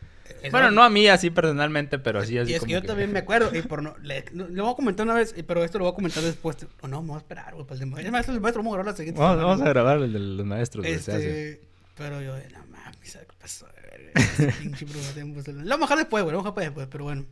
[0.50, 2.52] bueno, no a mí así personalmente, pero así así.
[2.52, 5.04] Y es que yo también me acuerdo, y por no, le, le, voy a comentar
[5.04, 6.56] una vez, pero esto lo voy a comentar después.
[6.80, 8.92] O no, me voy a esperar, güey, para el maestro, el maestro, vamos a grabar
[8.92, 9.20] la siguiente.
[9.20, 11.60] Vamos, vamos a grabar el de los maestros, este,
[11.96, 13.66] Pero yo, no mames, ¿qué pasó?
[14.06, 17.24] Lo vamos a dejar después, güey, lo vamos a dejar después, pero bueno.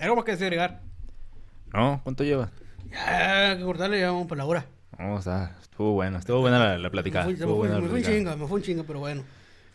[0.00, 0.80] ¿Algo más que decir, agregar?
[1.72, 2.50] No, ¿cuánto lleva?
[2.90, 4.66] Ya, que cortarle, ya vamos por la hora.
[4.98, 5.56] Vamos a...
[5.60, 7.26] Estuvo bueno, estuvo buena la, la platicada.
[7.26, 9.22] Me fue, me fue un chingo, me fue un chingo, pero bueno.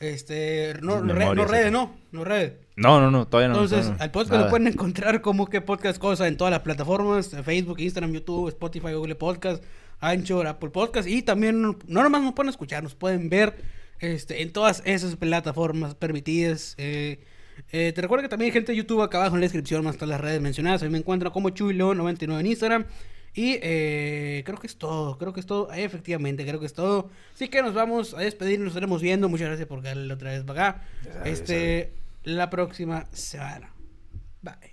[0.01, 2.55] Este, no, no, no redes, no, no redes.
[2.75, 3.63] No, no, no, todavía no.
[3.63, 7.79] Entonces, al podcast lo pueden encontrar como que podcast cosa en todas las plataformas, Facebook,
[7.79, 9.63] Instagram, YouTube, Spotify, Google Podcast,
[10.01, 13.55] Anchor, Apple Podcast y también no nomás nos pueden escuchar, nos pueden ver
[13.99, 16.75] este, en todas esas plataformas permitidas.
[16.77, 17.23] Eh,
[17.73, 19.95] eh, te recuerdo que también hay gente de YouTube acá abajo en la descripción, más
[19.95, 20.83] todas las redes mencionadas.
[20.83, 22.85] A mí me encuentran como Chuilo99 en Instagram.
[23.35, 27.09] Y eh, creo que es todo, creo que es todo, efectivamente, creo que es todo.
[27.33, 29.27] Así que nos vamos a despedir, nos estaremos viendo.
[29.27, 30.83] Muchas gracias por darle otra vez para acá.
[31.25, 31.93] Este,
[32.23, 33.73] la próxima semana.
[34.43, 34.72] Bye.